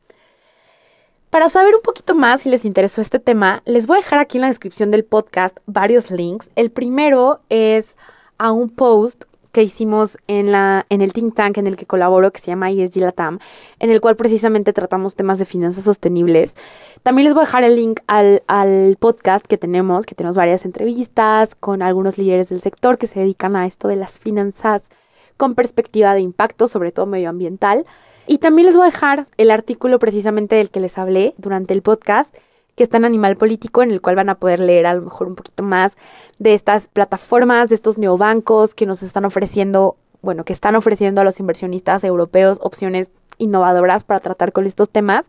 Para 1.30 1.48
saber 1.48 1.74
un 1.74 1.80
poquito 1.80 2.14
más 2.14 2.42
si 2.42 2.50
les 2.50 2.66
interesó 2.66 3.00
este 3.00 3.18
tema, 3.18 3.62
les 3.64 3.86
voy 3.86 3.96
a 3.96 4.00
dejar 4.00 4.18
aquí 4.18 4.36
en 4.36 4.42
la 4.42 4.48
descripción 4.48 4.90
del 4.90 5.06
podcast 5.06 5.60
varios 5.64 6.10
links. 6.10 6.50
El 6.56 6.70
primero 6.70 7.40
es 7.48 7.96
a 8.36 8.52
un 8.52 8.68
post 8.68 9.24
que 9.58 9.64
hicimos 9.64 10.18
en, 10.28 10.52
la, 10.52 10.86
en 10.88 11.00
el 11.00 11.12
think 11.12 11.34
tank 11.34 11.58
en 11.58 11.66
el 11.66 11.74
que 11.74 11.84
colaboro, 11.84 12.30
que 12.30 12.38
se 12.38 12.52
llama 12.52 12.70
ESG 12.70 13.00
Latam, 13.00 13.40
en 13.80 13.90
el 13.90 14.00
cual 14.00 14.14
precisamente 14.14 14.72
tratamos 14.72 15.16
temas 15.16 15.40
de 15.40 15.46
finanzas 15.46 15.82
sostenibles. 15.82 16.54
También 17.02 17.24
les 17.24 17.34
voy 17.34 17.42
a 17.42 17.46
dejar 17.46 17.64
el 17.64 17.74
link 17.74 17.98
al, 18.06 18.44
al 18.46 18.96
podcast 19.00 19.44
que 19.44 19.58
tenemos, 19.58 20.06
que 20.06 20.14
tenemos 20.14 20.36
varias 20.36 20.64
entrevistas 20.64 21.56
con 21.56 21.82
algunos 21.82 22.18
líderes 22.18 22.50
del 22.50 22.60
sector 22.60 22.98
que 22.98 23.08
se 23.08 23.18
dedican 23.18 23.56
a 23.56 23.66
esto 23.66 23.88
de 23.88 23.96
las 23.96 24.20
finanzas 24.20 24.90
con 25.36 25.56
perspectiva 25.56 26.14
de 26.14 26.20
impacto, 26.20 26.68
sobre 26.68 26.92
todo 26.92 27.06
medioambiental. 27.06 27.84
Y 28.28 28.38
también 28.38 28.66
les 28.66 28.76
voy 28.76 28.84
a 28.84 28.92
dejar 28.92 29.26
el 29.38 29.50
artículo 29.50 29.98
precisamente 29.98 30.54
del 30.54 30.70
que 30.70 30.78
les 30.78 30.98
hablé 30.98 31.34
durante 31.36 31.74
el 31.74 31.82
podcast, 31.82 32.32
que 32.78 32.84
está 32.84 32.96
en 32.96 33.04
Animal 33.04 33.36
Político, 33.36 33.82
en 33.82 33.90
el 33.90 34.00
cual 34.00 34.14
van 34.14 34.28
a 34.28 34.36
poder 34.36 34.60
leer 34.60 34.86
a 34.86 34.94
lo 34.94 35.02
mejor 35.02 35.26
un 35.26 35.34
poquito 35.34 35.64
más 35.64 35.96
de 36.38 36.54
estas 36.54 36.86
plataformas, 36.86 37.68
de 37.68 37.74
estos 37.74 37.98
neobancos 37.98 38.76
que 38.76 38.86
nos 38.86 39.02
están 39.02 39.24
ofreciendo, 39.24 39.96
bueno, 40.22 40.44
que 40.44 40.52
están 40.52 40.76
ofreciendo 40.76 41.20
a 41.20 41.24
los 41.24 41.40
inversionistas 41.40 42.04
europeos 42.04 42.60
opciones 42.62 43.10
innovadoras 43.38 44.04
para 44.04 44.20
tratar 44.20 44.52
con 44.52 44.64
estos 44.64 44.90
temas, 44.90 45.26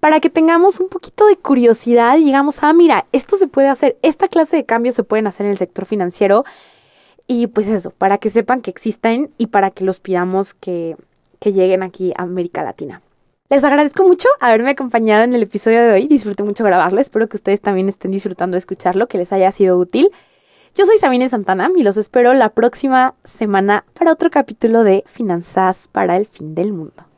para 0.00 0.18
que 0.18 0.30
tengamos 0.30 0.80
un 0.80 0.88
poquito 0.88 1.28
de 1.28 1.36
curiosidad 1.36 2.18
y 2.18 2.24
digamos, 2.24 2.64
ah, 2.64 2.72
mira, 2.72 3.06
esto 3.12 3.36
se 3.36 3.46
puede 3.46 3.68
hacer, 3.68 3.96
esta 4.02 4.26
clase 4.26 4.56
de 4.56 4.66
cambios 4.66 4.96
se 4.96 5.04
pueden 5.04 5.28
hacer 5.28 5.46
en 5.46 5.52
el 5.52 5.58
sector 5.58 5.86
financiero 5.86 6.44
y 7.28 7.46
pues 7.46 7.68
eso, 7.68 7.90
para 7.90 8.18
que 8.18 8.30
sepan 8.30 8.62
que 8.62 8.70
existen 8.70 9.30
y 9.38 9.46
para 9.46 9.70
que 9.70 9.84
los 9.84 10.00
pidamos 10.00 10.54
que, 10.54 10.96
que 11.38 11.52
lleguen 11.52 11.84
aquí 11.84 12.12
a 12.16 12.22
América 12.22 12.64
Latina. 12.64 13.00
Les 13.50 13.64
agradezco 13.64 14.06
mucho 14.06 14.28
haberme 14.38 14.70
acompañado 14.70 15.24
en 15.24 15.34
el 15.34 15.42
episodio 15.42 15.82
de 15.82 15.92
hoy. 15.92 16.06
Disfruté 16.06 16.44
mucho 16.44 16.62
grabarlo. 16.62 17.00
Espero 17.00 17.28
que 17.28 17.36
ustedes 17.36 17.60
también 17.60 17.88
estén 17.88 18.12
disfrutando 18.12 18.54
de 18.54 18.60
escucharlo, 18.60 19.08
que 19.08 19.18
les 19.18 19.32
haya 19.32 19.50
sido 19.50 19.76
útil. 19.76 20.08
Yo 20.76 20.86
soy 20.86 20.98
Sabine 20.98 21.28
Santana 21.28 21.68
y 21.76 21.82
los 21.82 21.96
espero 21.96 22.32
la 22.32 22.50
próxima 22.50 23.16
semana 23.24 23.84
para 23.98 24.12
otro 24.12 24.30
capítulo 24.30 24.84
de 24.84 25.02
Finanzas 25.04 25.88
para 25.90 26.16
el 26.16 26.26
fin 26.26 26.54
del 26.54 26.72
mundo. 26.72 27.09